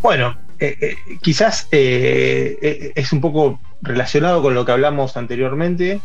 Bueno, 0.02 0.36
eh, 0.58 0.76
eh, 0.80 0.96
quizás 1.22 1.68
eh, 1.70 2.92
es 2.96 3.12
un 3.12 3.20
poco 3.20 3.60
relacionado 3.80 4.42
con 4.42 4.54
lo 4.54 4.64
que 4.64 4.72
hablamos 4.72 5.16
anteriormente. 5.16 6.00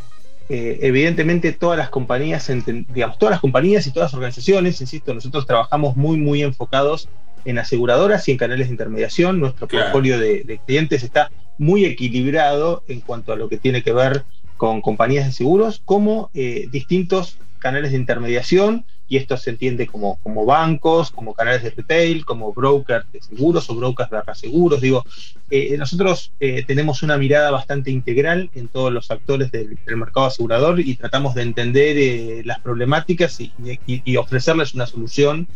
Evidentemente 0.49 1.51
todas 1.51 1.77
las 1.77 1.89
compañías, 1.89 2.51
digamos, 2.93 3.17
todas 3.17 3.31
las 3.31 3.41
compañías 3.41 3.87
y 3.87 3.91
todas 3.91 4.07
las 4.07 4.13
organizaciones, 4.13 4.79
insisto, 4.81 5.13
nosotros 5.13 5.45
trabajamos 5.45 5.95
muy, 5.95 6.17
muy 6.17 6.43
enfocados 6.43 7.09
en 7.45 7.57
aseguradoras 7.57 8.27
y 8.27 8.31
en 8.31 8.37
canales 8.37 8.67
de 8.67 8.73
intermediación. 8.73 9.39
Nuestro 9.39 9.67
portfolio 9.67 10.19
de, 10.19 10.59
clientes 10.65 11.03
está 11.03 11.31
muy 11.57 11.85
equilibrado 11.85 12.83
en 12.87 13.01
cuanto 13.01 13.33
a 13.33 13.35
lo 13.35 13.49
que 13.49 13.57
tiene 13.57 13.81
que 13.81 13.93
ver 13.93 14.23
con 14.57 14.81
compañías 14.81 15.25
de 15.25 15.31
seguros, 15.31 15.81
como 15.83 16.29
distintos 16.33 17.37
canales 17.65 17.93
de 17.93 17.97
intermediación 17.97 18.85
y 19.07 19.17
esto 19.17 19.37
se 19.37 19.49
entiende 19.49 19.87
como, 19.87 20.19
como 20.21 20.45
bancos, 20.45 21.09
como 21.09 21.33
canales 21.33 21.63
de 21.63 21.71
retail, 21.71 22.23
como 22.23 22.53
brokers 22.53 23.11
de 23.11 23.19
seguros 23.23 23.67
o 23.71 23.75
brokers 23.75 24.11
de 24.11 24.35
seguros. 24.35 24.81
Digo, 24.81 25.03
eh, 25.49 25.75
nosotros 25.75 26.31
eh, 26.39 26.63
tenemos 26.67 27.01
una 27.01 27.17
mirada 27.17 27.49
bastante 27.49 27.89
integral 27.89 28.51
en 28.53 28.67
todos 28.67 28.93
los 28.93 29.09
actores 29.09 29.51
del, 29.51 29.79
mercado 29.95 30.27
asegurador 30.27 30.79
y 30.79 30.93
tratamos 30.95 31.33
de 31.33 31.41
entender 31.41 31.97
eh, 31.97 32.41
las 32.45 32.59
problemáticas 32.59 33.39
y, 33.41 34.17
ofrecerles 34.17 34.75
una 34.75 34.85
solución 34.85 35.47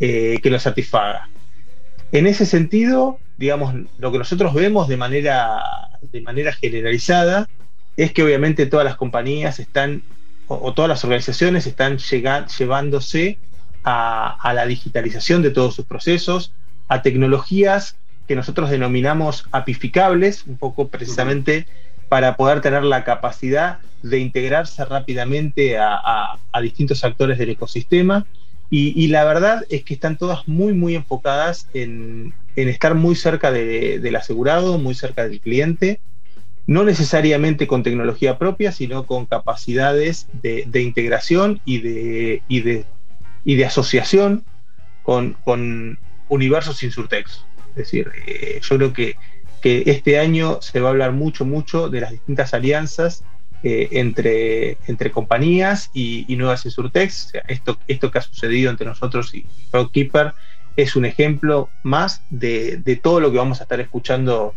que 0.00 0.50
los 0.50 0.62
satisfaga. 0.62 1.28
En 2.10 2.26
ese 2.26 2.44
sentido, 2.44 3.18
digamos, 3.38 3.72
lo 3.98 4.10
que 4.10 4.18
nosotros 4.18 4.52
vemos 4.52 4.88
de 4.88 4.96
manera, 4.96 5.62
de 6.10 6.20
manera 6.22 6.52
generalizada 6.52 7.48
es 7.96 8.12
que 8.12 8.24
obviamente 8.24 8.66
todas 8.66 8.84
las 8.84 8.96
compañías 8.96 9.60
están 9.60 10.02
o, 10.60 10.74
todas 10.74 10.88
las 10.88 11.04
organizaciones 11.04 11.66
están 11.66 11.98
llevándose 11.98 13.38
a, 13.84 14.52
la 14.54 14.66
digitalización 14.66 15.42
de 15.42 15.50
todos 15.50 15.74
sus 15.74 15.86
procesos, 15.86 16.52
a 16.88 17.02
tecnologías 17.02 17.96
que 18.28 18.36
nosotros 18.36 18.70
denominamos 18.70 19.46
apificables, 19.50 20.44
un 20.46 20.56
poco 20.56 20.88
precisamente 20.88 21.66
para 22.08 22.36
poder 22.36 22.60
tener 22.60 22.84
la 22.84 23.04
capacidad 23.04 23.78
de 24.02 24.18
integrarse 24.18 24.84
rápidamente 24.84 25.78
a, 25.78 26.38
distintos 26.60 27.04
actores 27.04 27.38
del 27.38 27.50
ecosistema. 27.50 28.26
Y, 28.70 29.08
la 29.08 29.24
verdad 29.24 29.66
es 29.68 29.84
que 29.84 29.94
están 29.94 30.16
todas 30.16 30.48
muy, 30.48 30.72
muy 30.72 30.94
enfocadas 30.94 31.68
en, 31.74 32.32
estar 32.56 32.94
muy 32.94 33.16
cerca 33.16 33.50
del 33.50 34.16
asegurado, 34.16 34.78
muy 34.78 34.94
cerca 34.94 35.28
del 35.28 35.40
cliente, 35.40 36.00
no 36.66 36.84
necesariamente 36.84 37.66
con 37.66 37.82
tecnología 37.82 38.38
propia, 38.38 38.72
sino 38.72 39.04
con 39.06 39.26
capacidades 39.26 40.28
de, 40.42 40.80
integración 40.80 41.60
y 41.64 41.80
de, 41.80 42.42
y 42.48 42.60
de, 42.60 42.84
y 43.44 43.56
de 43.56 43.64
asociación 43.64 44.44
con, 45.02 45.36
con 45.44 45.98
universos 46.28 46.82
Insurtex. 46.82 47.44
Es 47.70 47.76
decir, 47.76 48.10
eh, 48.26 48.60
yo 48.62 48.76
creo 48.76 48.92
que, 48.92 49.16
que, 49.60 49.82
este 49.86 50.18
año 50.18 50.60
se 50.60 50.80
va 50.80 50.88
a 50.88 50.92
hablar 50.92 51.12
mucho, 51.12 51.44
mucho 51.44 51.88
de 51.88 52.00
las 52.00 52.12
distintas 52.12 52.54
alianzas 52.54 53.24
eh, 53.64 53.88
entre, 53.92 54.76
entre 54.86 55.10
compañías 55.10 55.90
y, 55.92 56.26
nuevas 56.36 56.64
Insurtex. 56.64 57.32
esto, 57.48 57.78
esto 57.88 58.10
que 58.10 58.18
ha 58.18 58.22
sucedido 58.22 58.70
entre 58.70 58.86
nosotros 58.86 59.34
y 59.34 59.46
Roadkeeper 59.72 60.34
es 60.76 60.96
un 60.96 61.04
ejemplo 61.04 61.68
más 61.82 62.22
de, 62.30 62.78
de 62.78 62.96
todo 62.96 63.20
lo 63.20 63.30
que 63.30 63.38
vamos 63.38 63.60
a 63.60 63.64
estar 63.64 63.80
escuchando 63.80 64.54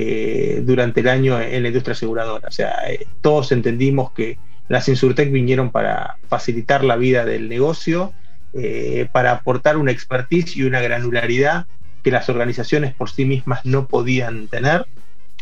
eh, 0.00 0.62
durante 0.62 1.00
el 1.00 1.08
año 1.08 1.40
en 1.40 1.60
la 1.60 1.68
industria 1.70 1.92
aseguradora. 1.92 2.46
O 2.46 2.52
sea, 2.52 2.84
eh, 2.88 3.08
todos 3.20 3.50
entendimos 3.50 4.12
que 4.12 4.38
las 4.68 4.88
Insurtech 4.88 5.32
vinieron 5.32 5.72
para 5.72 6.18
facilitar 6.28 6.84
la 6.84 6.94
vida 6.94 7.24
del 7.24 7.48
negocio, 7.48 8.12
eh, 8.54 9.08
para 9.10 9.32
aportar 9.32 9.76
una 9.76 9.90
expertise 9.90 10.56
y 10.56 10.62
una 10.62 10.80
granularidad 10.80 11.66
que 12.04 12.12
las 12.12 12.28
organizaciones 12.28 12.94
por 12.94 13.10
sí 13.10 13.24
mismas 13.24 13.66
no 13.66 13.88
podían 13.88 14.46
tener. 14.46 14.86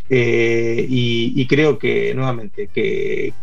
Y, 0.08 1.46
creo 1.48 1.78
que, 1.78 2.14
nuevamente, 2.14 2.68
que, 2.68 3.34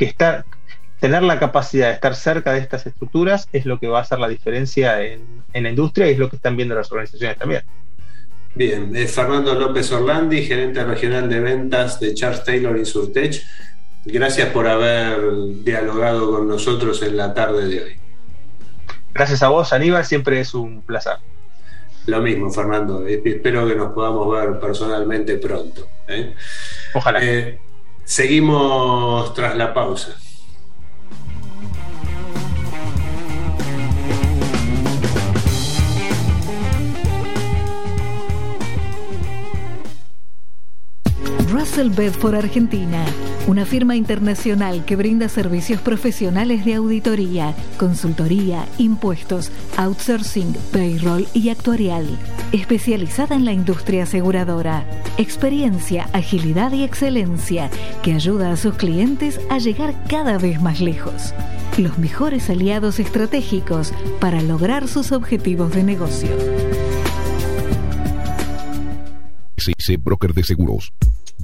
tener 0.99 1.21
la 1.21 1.37
capacidad 1.37 1.89
de 1.89 1.93
estar 1.93 2.15
cerca 2.15 2.53
de 2.53 2.59
estas 2.59 2.87
estructuras 2.87 3.47
es 3.53 3.67
lo 3.67 3.77
que 3.77 3.87
va 3.87 3.99
a 3.99 4.01
hacer 4.01 4.17
la 4.17 4.29
diferencia 4.29 5.03
en, 5.03 5.21
en 5.53 5.63
la 5.63 5.69
industria 5.69 6.07
y 6.07 6.13
es 6.13 6.17
lo 6.17 6.31
que 6.31 6.37
están 6.37 6.55
viendo 6.55 6.73
las 6.73 6.91
organizaciones 6.91 7.37
también. 7.37 7.61
Bien, 8.55 8.95
es 8.95 9.11
Fernando 9.11 9.55
López 9.55 9.91
Orlandi, 9.91 10.43
gerente 10.45 10.83
regional 10.83 11.27
de 11.27 11.39
ventas 11.39 11.99
de 11.99 12.13
Charles 12.13 12.43
Taylor 12.43 12.77
Insurtech. 12.77 13.41
Gracias 14.05 14.49
por 14.49 14.67
haber 14.67 15.17
dialogado 15.63 16.29
con 16.29 16.47
nosotros 16.47 17.01
en 17.01 17.17
la 17.17 17.33
tarde 17.33 17.67
de 17.67 17.83
hoy. 17.83 17.95
Gracias 19.13 19.41
a 19.41 19.49
vos, 19.49 19.73
Aníbal, 19.73 20.05
siempre 20.05 20.39
es 20.39 20.53
un 20.53 20.83
placer. 20.83 21.17
Lo 22.05 22.21
mismo, 22.21 22.51
Fernando. 22.51 23.07
Espero 23.07 23.67
que 23.67 23.75
nos 23.75 23.93
podamos 23.93 24.31
ver 24.31 24.59
personalmente 24.59 25.37
pronto. 25.37 25.87
¿eh? 26.07 26.35
Ojalá. 26.93 27.23
Eh, 27.23 27.59
seguimos 28.03 29.33
tras 29.33 29.55
la 29.55 29.73
pausa. 29.73 30.15
Russell 41.63 41.91
Bedford 41.91 42.35
Argentina, 42.35 43.05
una 43.47 43.65
firma 43.65 43.95
internacional 43.95 44.83
que 44.83 44.97
brinda 44.97 45.29
servicios 45.29 45.79
profesionales 45.79 46.65
de 46.65 46.73
auditoría, 46.73 47.55
consultoría, 47.77 48.65
impuestos, 48.79 49.49
outsourcing, 49.77 50.53
payroll 50.73 51.25
y 51.33 51.47
actuarial, 51.47 52.05
especializada 52.51 53.35
en 53.35 53.45
la 53.45 53.53
industria 53.53 54.03
aseguradora. 54.03 54.83
Experiencia, 55.17 56.09
agilidad 56.11 56.73
y 56.73 56.83
excelencia 56.83 57.69
que 58.01 58.11
ayuda 58.11 58.51
a 58.51 58.57
sus 58.57 58.73
clientes 58.73 59.39
a 59.49 59.57
llegar 59.57 59.95
cada 60.09 60.37
vez 60.37 60.61
más 60.61 60.81
lejos. 60.81 61.33
Los 61.77 61.97
mejores 61.97 62.49
aliados 62.49 62.99
estratégicos 62.99 63.93
para 64.19 64.41
lograr 64.41 64.89
sus 64.89 65.13
objetivos 65.13 65.73
de 65.73 65.83
negocio. 65.83 66.29
CC 69.55 69.95
Broker 69.95 70.33
de 70.33 70.43
Seguros 70.43 70.91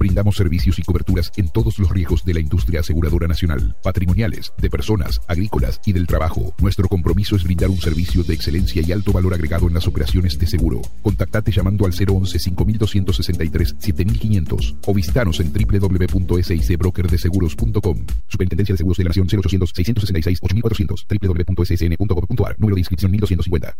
Brindamos 0.00 0.36
servicios 0.36 0.78
y 0.78 0.82
coberturas 0.82 1.30
en 1.36 1.50
todos 1.50 1.78
los 1.78 1.90
riesgos 1.90 2.24
de 2.24 2.32
la 2.32 2.40
industria 2.40 2.80
aseguradora 2.80 3.28
nacional, 3.28 3.76
patrimoniales, 3.82 4.54
de 4.56 4.70
personas, 4.70 5.20
agrícolas 5.28 5.78
y 5.84 5.92
del 5.92 6.06
trabajo. 6.06 6.54
Nuestro 6.58 6.88
compromiso 6.88 7.36
es 7.36 7.44
brindar 7.44 7.68
un 7.68 7.76
servicio 7.76 8.24
de 8.24 8.32
excelencia 8.32 8.80
y 8.82 8.92
alto 8.92 9.12
valor 9.12 9.34
agregado 9.34 9.68
en 9.68 9.74
las 9.74 9.86
operaciones 9.86 10.38
de 10.38 10.46
seguro. 10.46 10.80
Contactate 11.02 11.52
llamando 11.52 11.84
al 11.84 11.92
011 11.92 12.38
5263 12.38 13.76
7500 13.78 14.76
o 14.86 14.94
visitanos 14.94 15.38
en 15.40 15.52
www.sicbrokerdeseguros.com. 15.52 18.06
Superintendencia 18.26 18.72
de 18.72 18.78
Seguros 18.78 18.96
de 18.96 19.04
la 19.04 19.08
Nación 19.08 19.28
0800 19.28 19.70
666 19.76 20.38
8400 20.40 21.06
www.ssn.gov.ar 21.10 22.58
Número 22.58 22.74
de 22.74 22.80
inscripción 22.80 23.10
1250. 23.10 23.76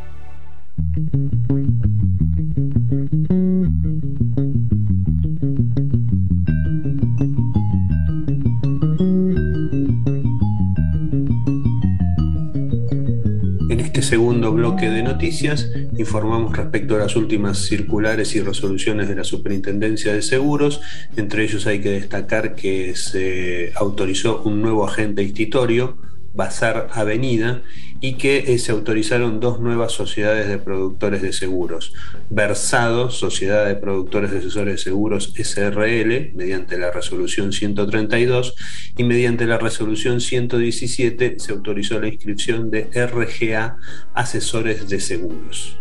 segundo 14.11 14.51
bloque 14.51 14.91
de 14.91 15.05
noticias 15.05 15.71
informamos 15.97 16.57
respecto 16.57 16.97
a 16.97 16.99
las 16.99 17.15
últimas 17.15 17.59
circulares 17.59 18.35
y 18.35 18.41
resoluciones 18.41 19.09
de 19.09 19.15
la 19.15 19.23
Superintendencia 19.23 20.13
de 20.13 20.21
Seguros. 20.21 20.81
Entre 21.17 21.45
ellos 21.45 21.69
hay 21.69 21.81
que 21.81 21.93
destacar 21.93 22.57
que 22.57 22.97
se 22.97 23.73
autorizó 23.77 24.43
un 24.43 24.63
nuevo 24.63 24.85
agente 24.85 25.23
institutorio 25.23 25.97
Bazar 26.33 26.89
Avenida 26.93 27.63
y 28.01 28.15
que 28.15 28.39
eh, 28.39 28.59
se 28.59 28.73
autorizaron 28.73 29.41
dos 29.41 29.61
nuevas 29.61 29.93
sociedades 29.93 30.49
de 30.49 30.59
productores 30.59 31.23
de 31.23 31.33
seguros. 31.33 31.93
Versado, 32.31 33.11
Sociedad 33.11 33.67
de 33.67 33.77
Productores 33.77 34.31
de 34.31 34.39
Asesores 34.39 34.75
de 34.75 34.79
Seguros 34.79 35.33
SRL, 35.37 36.33
mediante 36.35 36.79
la 36.79 36.91
resolución 36.91 37.53
132 37.53 38.55
y 38.97 39.05
mediante 39.05 39.47
la 39.47 39.59
resolución 39.59 40.21
117 40.21 41.37
se 41.39 41.53
autorizó 41.53 42.01
la 42.01 42.09
inscripción 42.09 42.71
de 42.71 42.89
RGA 42.95 43.77
Asesores 44.15 44.89
de 44.89 45.01
Seguros. 45.01 45.80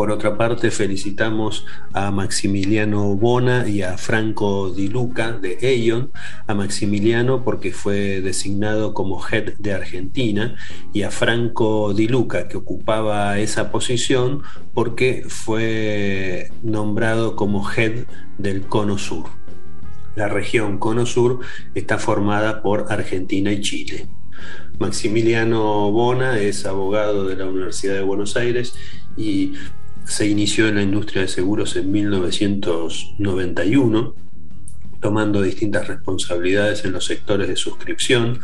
Por 0.00 0.12
otra 0.12 0.38
parte, 0.38 0.70
felicitamos 0.70 1.66
a 1.92 2.10
Maximiliano 2.10 3.14
Bona 3.16 3.68
y 3.68 3.82
a 3.82 3.98
Franco 3.98 4.70
Di 4.70 4.88
Luca 4.88 5.32
de 5.32 5.58
Eion, 5.60 6.10
a 6.46 6.54
Maximiliano 6.54 7.44
porque 7.44 7.70
fue 7.70 8.22
designado 8.22 8.94
como 8.94 9.20
head 9.22 9.58
de 9.58 9.74
Argentina 9.74 10.56
y 10.94 11.02
a 11.02 11.10
Franco 11.10 11.92
Di 11.92 12.08
Luca 12.08 12.48
que 12.48 12.56
ocupaba 12.56 13.38
esa 13.40 13.70
posición 13.70 14.40
porque 14.72 15.26
fue 15.28 16.50
nombrado 16.62 17.36
como 17.36 17.70
head 17.70 18.06
del 18.38 18.62
Cono 18.62 18.96
Sur. 18.96 19.26
La 20.16 20.28
región 20.28 20.78
Cono 20.78 21.04
Sur 21.04 21.40
está 21.74 21.98
formada 21.98 22.62
por 22.62 22.86
Argentina 22.90 23.52
y 23.52 23.60
Chile. 23.60 24.06
Maximiliano 24.78 25.90
Bona 25.90 26.38
es 26.38 26.64
abogado 26.64 27.26
de 27.26 27.36
la 27.36 27.44
Universidad 27.44 27.96
de 27.96 28.00
Buenos 28.00 28.34
Aires 28.38 28.74
y 29.14 29.52
se 30.10 30.26
inició 30.26 30.66
en 30.66 30.74
la 30.74 30.82
industria 30.82 31.22
de 31.22 31.28
seguros 31.28 31.76
en 31.76 31.92
1991, 31.92 34.16
tomando 35.00 35.40
distintas 35.40 35.86
responsabilidades 35.86 36.84
en 36.84 36.90
los 36.92 37.04
sectores 37.04 37.46
de 37.46 37.54
suscripción. 37.54 38.40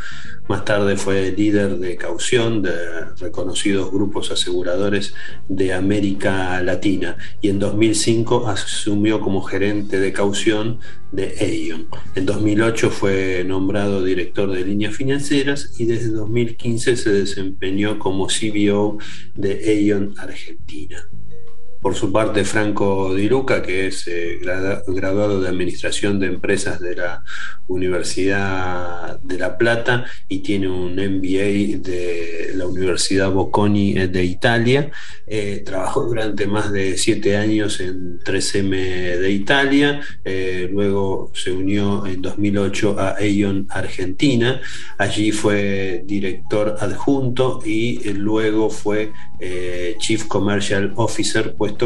Más 0.47 0.63
tarde 0.63 0.95
fue 0.95 1.33
líder 1.33 1.77
de 1.77 1.97
caución 1.97 2.61
de 2.61 2.71
reconocidos 3.19 3.91
grupos 3.91 4.31
aseguradores 4.31 5.13
de 5.49 5.73
América 5.73 6.63
Latina 6.63 7.17
y 7.41 7.49
en 7.49 7.59
2005 7.59 8.47
asumió 8.47 9.19
como 9.19 9.41
gerente 9.41 9.99
de 9.99 10.13
caución 10.13 10.79
de 11.11 11.35
Aeon. 11.37 11.87
En 12.15 12.25
2008 12.25 12.91
fue 12.91 13.43
nombrado 13.45 14.05
director 14.05 14.49
de 14.49 14.63
líneas 14.63 14.95
financieras 14.95 15.73
y 15.77 15.83
desde 15.85 16.11
2015 16.11 16.95
se 16.95 17.11
desempeñó 17.11 17.99
como 17.99 18.27
CBO 18.27 18.99
de 19.35 19.65
Aeon 19.65 20.13
Argentina. 20.17 21.05
Por 21.87 21.95
su 21.95 22.11
parte, 22.11 22.43
Franco 22.43 23.15
Di 23.15 23.29
Luca, 23.29 23.61
que 23.61 23.87
es 23.87 24.05
eh, 24.09 24.41
graduado 24.41 25.39
de 25.39 25.47
Administración 25.47 26.19
de 26.19 26.27
Empresas 26.27 26.81
de 26.81 26.97
la 26.97 27.23
Universidad 27.67 29.17
de 29.21 29.39
La 29.39 29.57
Plata 29.57 30.03
y 30.27 30.39
tiene 30.39 30.67
un 30.67 30.95
MBA 30.95 31.79
de 31.79 32.51
la 32.55 32.67
Universidad 32.67 33.31
Bocconi 33.31 33.93
de 33.93 34.25
Italia. 34.25 34.91
Eh, 35.25 35.63
trabajó 35.65 36.03
durante 36.03 36.45
más 36.45 36.73
de 36.73 36.97
siete 36.97 37.37
años 37.37 37.79
en 37.79 38.19
3M 38.19 39.17
de 39.19 39.31
Italia, 39.31 40.01
eh, 40.25 40.69
luego 40.69 41.31
se 41.33 41.53
unió 41.53 42.05
en 42.05 42.21
2008 42.21 42.99
a 42.99 43.15
Aeon 43.15 43.65
Argentina, 43.69 44.59
allí 44.97 45.31
fue 45.31 46.03
director 46.05 46.75
adjunto 46.81 47.61
y 47.65 47.99
luego 48.13 48.69
fue 48.69 49.11
Chief 49.99 50.25
Commercial 50.25 50.93
Officer, 50.95 51.53
puesto 51.55 51.76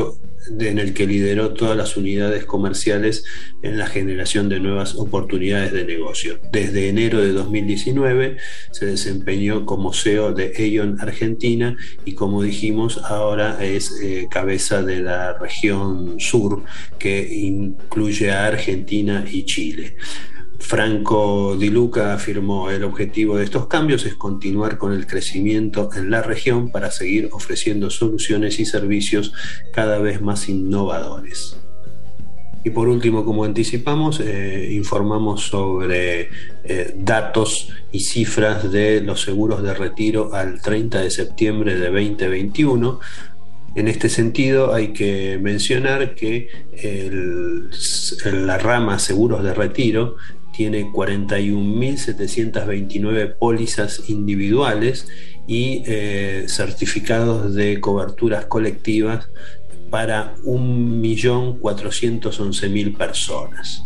en 0.60 0.80
el 0.80 0.94
que 0.94 1.06
lideró 1.06 1.54
todas 1.54 1.78
las 1.78 1.98
unidades 1.98 2.46
comerciales 2.46 3.24
en 3.62 3.78
la 3.78 3.88
generación 3.88 4.50
de 4.50 4.60
nuevas 4.60 4.96
oportunidades 4.96 5.72
de 5.72 5.86
negocio. 5.86 6.40
Desde 6.52 6.90
enero 6.90 7.22
de 7.22 7.32
2019 7.32 8.38
se 8.72 8.86
desempeñó 8.86 9.66
como 9.66 9.94
CEO 9.94 10.34
de 10.34 10.54
Aeon 10.58 11.00
Argentina 11.00 11.78
y 12.06 12.14
como 12.14 12.42
dijimos 12.42 12.98
ahora 13.04 13.64
es 13.64 14.00
eh, 14.02 14.28
cabeza 14.30 14.82
de 14.82 15.02
la 15.02 15.38
región 15.38 16.20
sur 16.20 16.64
que 16.98 17.22
incluye 17.34 18.32
a 18.32 18.48
Argentina 18.48 19.26
y 19.32 19.46
Chile. 19.46 19.96
Franco 20.62 21.58
Di 21.58 21.70
Luca 21.70 22.14
afirmó 22.14 22.70
el 22.70 22.84
objetivo 22.84 23.36
de 23.38 23.44
estos 23.44 23.68
cambios 23.68 24.06
es 24.06 24.16
continuar 24.16 24.78
con 24.78 24.94
el 24.94 25.08
crecimiento 25.08 25.90
en 25.96 26.12
la 26.12 26.22
región 26.22 26.70
para 26.70 26.92
seguir 26.92 27.30
ofreciendo 27.32 27.90
soluciones 27.90 28.60
y 28.60 28.66
servicios 28.66 29.34
cada 29.74 29.98
vez 29.98 30.22
más 30.22 30.48
innovadores. 30.50 31.58
Y 32.64 32.70
por 32.70 32.88
último, 32.88 33.26
como 33.26 33.44
anticipamos, 33.44 34.20
eh, 34.20 34.70
informamos 34.72 35.48
sobre 35.48 36.30
eh, 36.64 36.94
datos 36.96 37.70
y 37.92 38.02
cifras 38.02 38.72
de 38.72 39.02
los 39.02 39.22
seguros 39.22 39.64
de 39.64 39.74
retiro 39.74 40.36
al 40.36 40.62
30 40.62 41.02
de 41.02 41.10
septiembre 41.10 41.76
de 41.76 41.90
2021. 41.90 43.00
En 43.74 43.88
este 43.88 44.10
sentido, 44.10 44.74
hay 44.76 44.90
que 44.90 45.40
mencionar 45.42 46.14
que 46.14 46.50
la 48.26 48.58
rama 48.58 49.00
seguros 49.00 49.44
de 49.44 49.54
retiro 49.54 50.18
tiene 50.52 50.92
41.729 50.92 53.38
pólizas 53.38 54.10
individuales 54.10 55.08
y 55.48 55.84
eh, 55.86 56.46
certificados 56.48 57.56
de 57.56 57.80
coberturas 57.80 58.46
colectivas 58.46 59.30
para 59.90 60.36
1.411.000 60.44 62.98
personas. 62.98 63.84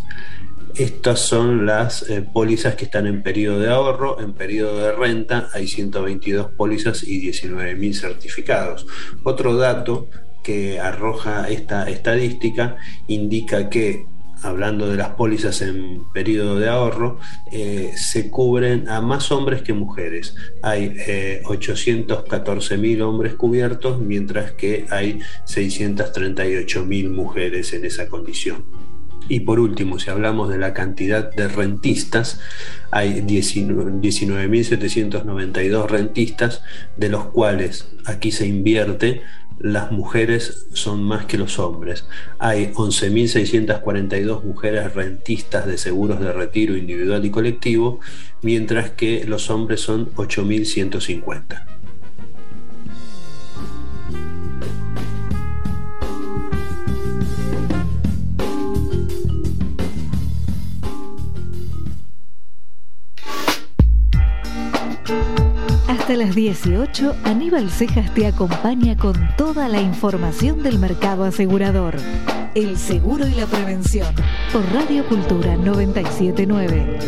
Estas 0.75 1.21
son 1.21 1.65
las 1.65 2.07
eh, 2.09 2.21
pólizas 2.21 2.75
que 2.75 2.85
están 2.85 3.07
en 3.07 3.23
periodo 3.23 3.59
de 3.59 3.69
ahorro, 3.69 4.19
en 4.19 4.33
periodo 4.33 4.77
de 4.79 4.91
renta 4.91 5.47
hay 5.53 5.69
122 5.69 6.51
pólizas 6.51 7.01
y 7.03 7.25
19.000 7.25 7.93
certificados. 7.93 8.85
Otro 9.23 9.55
dato 9.55 10.09
que 10.43 10.77
arroja 10.79 11.49
esta 11.49 11.89
estadística 11.89 12.75
indica 13.07 13.69
que 13.69 14.05
hablando 14.45 14.87
de 14.87 14.97
las 14.97 15.09
pólizas 15.09 15.61
en 15.61 16.05
periodo 16.13 16.59
de 16.59 16.69
ahorro, 16.69 17.19
eh, 17.51 17.93
se 17.95 18.29
cubren 18.29 18.87
a 18.89 19.01
más 19.01 19.31
hombres 19.31 19.61
que 19.61 19.73
mujeres. 19.73 20.35
Hay 20.61 20.95
eh, 21.07 21.41
814.000 21.45 23.01
hombres 23.01 23.33
cubiertos, 23.33 23.99
mientras 23.99 24.51
que 24.53 24.85
hay 24.89 25.19
638.000 25.45 27.09
mujeres 27.09 27.73
en 27.73 27.85
esa 27.85 28.07
condición. 28.07 28.65
Y 29.27 29.39
por 29.39 29.59
último, 29.59 29.97
si 29.97 30.11
hablamos 30.11 30.49
de 30.49 30.59
la 30.59 30.73
cantidad 30.73 31.31
de 31.31 31.47
rentistas, 31.47 32.39
hay 32.91 33.21
19.792 33.21 35.87
rentistas, 35.87 36.61
de 36.95 37.09
los 37.09 37.25
cuales 37.27 37.87
aquí 38.05 38.31
se 38.31 38.45
invierte 38.45 39.23
las 39.59 39.91
mujeres 39.91 40.67
son 40.73 41.03
más 41.03 41.25
que 41.25 41.37
los 41.37 41.59
hombres. 41.59 42.05
Hay 42.39 42.71
11.642 42.73 44.43
mujeres 44.43 44.93
rentistas 44.93 45.65
de 45.65 45.77
seguros 45.77 46.19
de 46.19 46.33
retiro 46.33 46.75
individual 46.75 47.25
y 47.25 47.31
colectivo, 47.31 47.99
mientras 48.41 48.91
que 48.91 49.25
los 49.25 49.49
hombres 49.49 49.81
son 49.81 50.13
8.150. 50.15 51.84
Hasta 66.05 66.17
las 66.17 66.35
18, 66.35 67.15
Aníbal 67.23 67.71
Cejas 67.71 68.13
te 68.13 68.27
acompaña 68.27 68.95
con 68.95 69.15
toda 69.37 69.67
la 69.67 69.81
información 69.81 70.61
del 70.61 70.77
mercado 70.77 71.23
asegurador. 71.23 71.95
El 72.53 72.77
seguro 72.77 73.25
y 73.27 73.31
la 73.31 73.47
prevención. 73.47 74.13
Por 74.53 74.71
Radio 74.71 75.03
Cultura 75.07 75.57
979. 75.57 76.99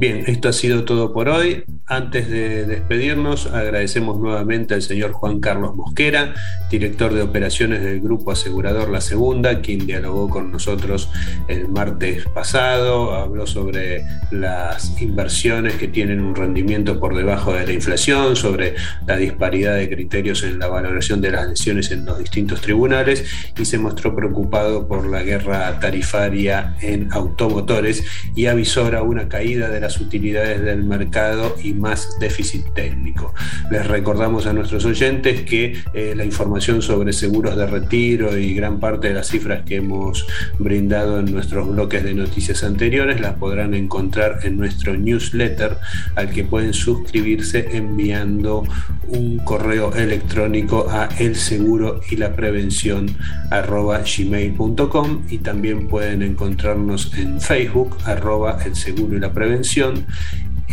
Bien, 0.00 0.24
esto 0.26 0.48
ha 0.48 0.52
sido 0.52 0.84
todo 0.84 1.12
por 1.12 1.28
hoy. 1.28 1.62
Antes 1.92 2.30
de 2.30 2.64
despedirnos, 2.64 3.48
agradecemos 3.48 4.18
nuevamente 4.18 4.72
al 4.72 4.80
señor 4.80 5.12
Juan 5.12 5.40
Carlos 5.40 5.76
Mosquera, 5.76 6.32
director 6.70 7.12
de 7.12 7.20
operaciones 7.20 7.82
del 7.82 8.00
Grupo 8.00 8.32
Asegurador 8.32 8.88
La 8.88 9.02
Segunda, 9.02 9.60
quien 9.60 9.86
dialogó 9.86 10.30
con 10.30 10.50
nosotros 10.50 11.10
el 11.48 11.68
martes 11.68 12.24
pasado, 12.32 13.12
habló 13.14 13.46
sobre 13.46 14.06
las 14.30 15.02
inversiones 15.02 15.74
que 15.74 15.86
tienen 15.86 16.22
un 16.22 16.34
rendimiento 16.34 16.98
por 16.98 17.14
debajo 17.14 17.52
de 17.52 17.66
la 17.66 17.74
inflación, 17.74 18.36
sobre 18.36 18.74
la 19.06 19.18
disparidad 19.18 19.76
de 19.76 19.90
criterios 19.90 20.44
en 20.44 20.60
la 20.60 20.68
valoración 20.68 21.20
de 21.20 21.32
las 21.32 21.46
lesiones 21.46 21.90
en 21.90 22.06
los 22.06 22.18
distintos 22.18 22.62
tribunales 22.62 23.22
y 23.58 23.66
se 23.66 23.76
mostró 23.76 24.16
preocupado 24.16 24.88
por 24.88 25.06
la 25.10 25.22
guerra 25.22 25.78
tarifaria 25.78 26.74
en 26.80 27.12
automotores 27.12 28.02
y 28.34 28.46
avisora 28.46 29.02
una 29.02 29.28
caída 29.28 29.68
de 29.68 29.80
las 29.80 30.00
utilidades 30.00 30.62
del 30.62 30.84
mercado 30.84 31.54
y 31.62 31.81
más 31.82 32.16
déficit 32.20 32.72
técnico. 32.72 33.34
Les 33.70 33.86
recordamos 33.86 34.46
a 34.46 34.52
nuestros 34.52 34.84
oyentes 34.84 35.42
que 35.42 35.82
eh, 35.92 36.14
la 36.16 36.24
información 36.24 36.80
sobre 36.80 37.12
seguros 37.12 37.56
de 37.56 37.66
retiro 37.66 38.38
y 38.38 38.54
gran 38.54 38.78
parte 38.78 39.08
de 39.08 39.14
las 39.14 39.28
cifras 39.28 39.64
que 39.64 39.76
hemos 39.76 40.26
brindado 40.58 41.18
en 41.18 41.32
nuestros 41.32 41.68
bloques 41.68 42.04
de 42.04 42.14
noticias 42.14 42.62
anteriores 42.62 43.20
las 43.20 43.34
podrán 43.34 43.74
encontrar 43.74 44.38
en 44.44 44.56
nuestro 44.56 44.96
newsletter 44.96 45.76
al 46.14 46.30
que 46.30 46.44
pueden 46.44 46.72
suscribirse 46.72 47.76
enviando 47.76 48.62
un 49.08 49.38
correo 49.38 49.92
electrónico 49.94 50.88
a 50.88 51.08
el 51.18 51.34
seguro 51.34 52.00
y 52.08 52.16
la 52.16 52.34
prevención 52.34 53.06
gmail.com 53.50 55.22
y 55.28 55.38
también 55.38 55.88
pueden 55.88 56.22
encontrarnos 56.22 57.12
en 57.18 57.40
Facebook 57.40 57.96
arroba 58.04 58.58
el 58.64 58.76
seguro 58.76 59.16
y 59.16 59.20
la 59.20 59.32
prevención 59.32 60.06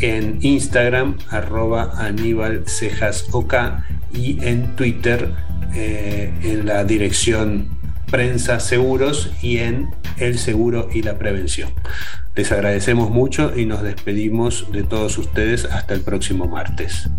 en 0.01 0.39
Instagram 0.41 1.17
arroba 1.29 1.91
Aníbal 1.97 2.63
Cejas 2.67 3.25
OK 3.31 3.53
y 4.13 4.43
en 4.43 4.75
Twitter 4.75 5.33
eh, 5.75 6.33
en 6.43 6.65
la 6.65 6.83
dirección 6.83 7.69
Prensa 8.09 8.59
Seguros 8.59 9.31
y 9.41 9.57
en 9.57 9.89
El 10.17 10.39
Seguro 10.39 10.89
y 10.93 11.03
la 11.03 11.17
Prevención. 11.17 11.69
Les 12.35 12.51
agradecemos 12.51 13.09
mucho 13.09 13.53
y 13.55 13.65
nos 13.65 13.83
despedimos 13.83 14.71
de 14.71 14.83
todos 14.83 15.17
ustedes 15.17 15.65
hasta 15.65 15.93
el 15.93 16.01
próximo 16.01 16.47
martes. 16.47 17.09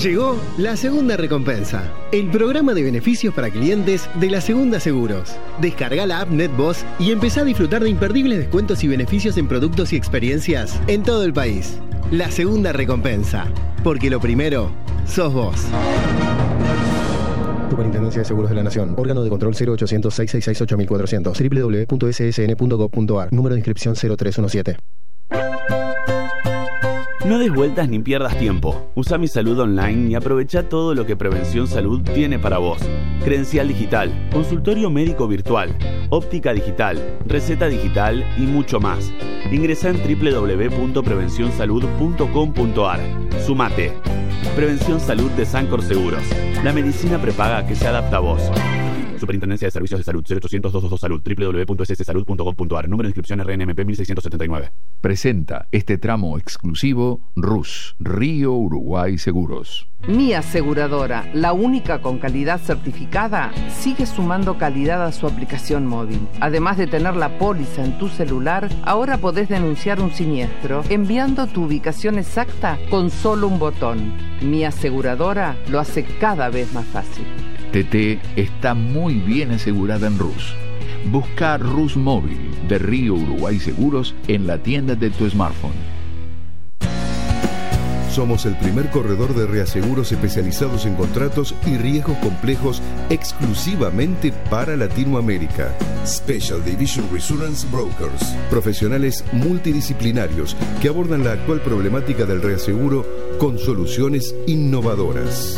Llegó 0.03 0.38
la 0.57 0.77
segunda 0.77 1.17
recompensa, 1.17 1.91
el 2.11 2.29
programa 2.29 2.75
de 2.75 2.84
beneficios 2.84 3.34
para 3.34 3.49
clientes 3.49 4.07
de 4.15 4.29
la 4.29 4.41
Segunda 4.41 4.79
Seguros. 4.79 5.36
Descarga 5.61 6.05
la 6.05 6.19
app 6.21 6.29
NetBoss 6.29 6.86
y 6.99 7.11
empezá 7.11 7.41
a 7.41 7.45
disfrutar 7.45 7.84
de 7.84 7.89
imperdibles 7.89 8.38
descuentos 8.38 8.84
y 8.84 8.88
beneficios 8.88 9.36
en 9.38 9.47
productos 9.47 9.93
y 9.93 9.95
experiencias 9.95 10.79
en 10.88 11.01
todo 11.01 11.23
el 11.23 11.34
país. 11.34 11.79
La 12.11 12.29
segunda 12.29 12.71
recompensa, 12.73 13.47
porque 13.84 14.11
lo 14.11 14.19
primero 14.19 14.71
sos 15.06 15.34
vos. 15.34 15.56
Superintendencia 17.70 18.22
de 18.22 18.26
Seguros 18.26 18.49
de 18.49 18.56
la 18.56 18.64
Nación. 18.64 18.95
Órgano 18.97 19.24
de 19.24 19.30
control 19.30 19.54
0800 19.56 20.14
666 20.14 20.62
8400. 20.62 21.88
www.ssn.gov.ar. 21.88 23.34
Número 23.34 23.56
de 23.56 23.60
inscripción 23.60 23.95
0317. 23.95 24.78
No 27.26 27.39
des 27.39 27.54
vueltas 27.54 27.88
ni 27.88 27.99
pierdas 27.99 28.38
tiempo. 28.38 28.91
Usa 28.95 29.18
mi 29.18 29.30
salud 29.30 29.58
online 29.58 30.12
y 30.12 30.16
aprovecha 30.16 30.68
todo 30.68 30.93
lo 30.93 31.06
que 31.06 31.16
Prevención 31.16 31.68
Salud 31.68 32.01
tiene 32.01 32.38
para 32.38 32.58
vos. 32.58 32.80
Credencial 33.24 33.70
digital, 33.70 34.28
consultorio 34.34 34.89
médico 34.89 35.26
virtual, 35.26 35.74
óptica 36.10 36.51
digital, 36.51 37.18
receta 37.26 37.68
digital 37.68 38.26
y 38.38 38.41
mucho 38.41 38.82
más. 38.82 39.14
Ingresa 39.49 39.88
en 39.89 40.04
www.prevencionsalud.com.ar. 40.04 42.99
Sumate. 43.45 43.93
Prevención 44.56 44.99
Salud 44.99 45.32
de 45.32 45.47
Sancor 45.47 45.82
Seguros. 45.82 46.22
La 46.64 46.72
medicina 46.72 47.20
prepaga 47.20 47.66
que 47.66 47.76
se 47.76 47.88
adapta 47.88 48.18
a 48.18 48.20
vos. 48.20 48.51
Superintendencia 49.20 49.66
de 49.66 49.72
Servicios 49.72 49.99
de 49.99 50.04
Salud 50.04 50.24
0800 50.24 50.72
222 50.72 50.99
Salud 50.99 51.66
www.sssalud.gov.ar 51.66 52.88
Número 52.88 53.08
de 53.08 53.10
inscripción 53.10 53.39
RNMP 53.39 53.80
1679. 53.84 54.72
Presenta 55.01 55.68
este 55.72 55.97
tramo 55.97 56.38
exclusivo 56.38 57.32
RUS, 57.36 57.95
Río 57.97 58.54
Uruguay 58.54 59.18
Seguros. 59.18 59.89
Mi 60.08 60.34
aseguradora, 60.34 61.30
la 61.34 61.54
única 61.54 62.01
con 62.01 62.20
calidad 62.20 62.60
certificada, 62.60 63.54
sigue 63.70 64.06
sumando 64.06 64.58
calidad 64.58 65.01
a 65.06 65.14
su 65.14 65.28
aplicación 65.28 65.88
móvil. 65.88 66.20
Además 66.41 66.78
de 66.78 66.88
tener 66.88 67.16
la 67.16 67.38
póliza 67.38 67.86
en 67.86 67.97
tu 67.97 68.10
celular, 68.10 68.68
ahora 68.84 69.18
podés 69.18 69.47
denunciar 69.47 70.01
un 70.01 70.12
siniestro 70.12 70.84
enviando 70.89 71.47
tu 71.47 71.64
ubicación 71.64 72.20
exacta 72.20 72.78
con 72.89 73.10
solo 73.10 73.47
un 73.47 73.60
botón. 73.60 74.14
Mi 74.41 74.66
aseguradora 74.66 75.56
lo 75.70 75.80
hace 75.80 76.04
cada 76.04 76.49
vez 76.49 76.74
más 76.74 76.86
fácil. 76.88 77.26
TT 77.72 78.20
está 78.38 78.74
muy 78.74 79.14
bien 79.14 79.51
asegurada 79.51 80.08
en 80.08 80.20
RUS. 80.20 80.54
Busca 81.12 81.58
RUS 81.58 81.95
Móvil 81.95 82.51
de 82.68 82.78
Río 82.78 83.14
Uruguay 83.14 83.58
Seguros 83.58 84.16
en 84.28 84.47
la 84.47 84.58
tienda 84.58 84.95
de 84.95 85.12
tu 85.12 85.30
smartphone. 85.30 86.03
Somos 88.14 88.45
el 88.45 88.55
primer 88.57 88.89
corredor 88.91 89.34
de 89.34 89.47
reaseguros 89.47 90.11
especializados 90.11 90.86
en 90.86 90.93
contratos 90.93 91.55
y 91.66 91.78
riesgos 91.78 92.16
complejos 92.20 92.80
exclusivamente 93.09 94.32
para 94.51 94.78
Latinoamérica. 94.78 95.76
Special 96.05 96.64
Division 96.64 97.09
Reassurance 97.11 97.66
Brokers. 97.72 98.24
Profesionales 98.51 99.26
multidisciplinarios 99.32 100.55
que 100.80 100.89
abordan 100.89 101.24
la 101.24 101.32
actual 101.32 101.61
problemática 101.61 102.26
del 102.26 102.43
reaseguro 102.43 103.03
con 103.39 103.57
soluciones 103.57 104.36
innovadoras. 104.45 105.57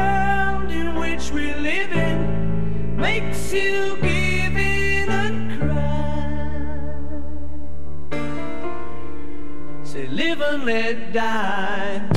let 10.63 11.11
die. 11.11 12.12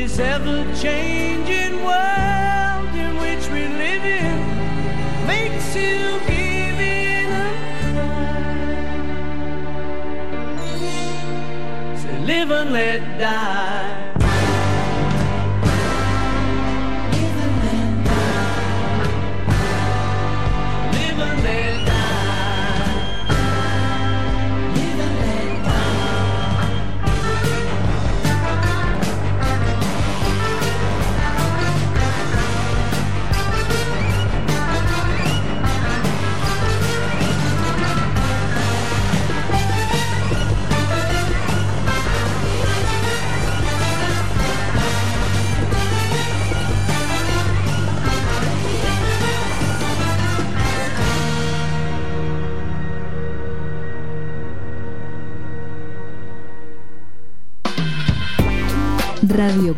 This 0.00 0.18
ever 0.18 0.62
changing 0.74 1.74
world 1.82 2.94
in 3.04 3.16
which 3.22 3.44
we 3.54 3.62
live 3.82 4.04
in 4.04 4.38
makes 5.26 5.74
you 5.74 6.20
give 6.28 6.78
in 6.80 7.28
cry, 7.94 8.36
say, 12.02 12.18
live 12.30 12.50
and 12.50 12.72
let 12.72 13.00
die. 13.18 13.85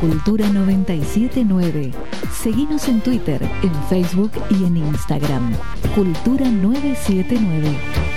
Cultura 0.00 0.48
979. 0.48 1.92
Seguimos 2.32 2.86
en 2.88 3.00
Twitter, 3.00 3.42
en 3.62 3.74
Facebook 3.88 4.30
y 4.48 4.64
en 4.64 4.76
Instagram. 4.76 5.52
Cultura 5.94 6.48
979. 6.48 8.07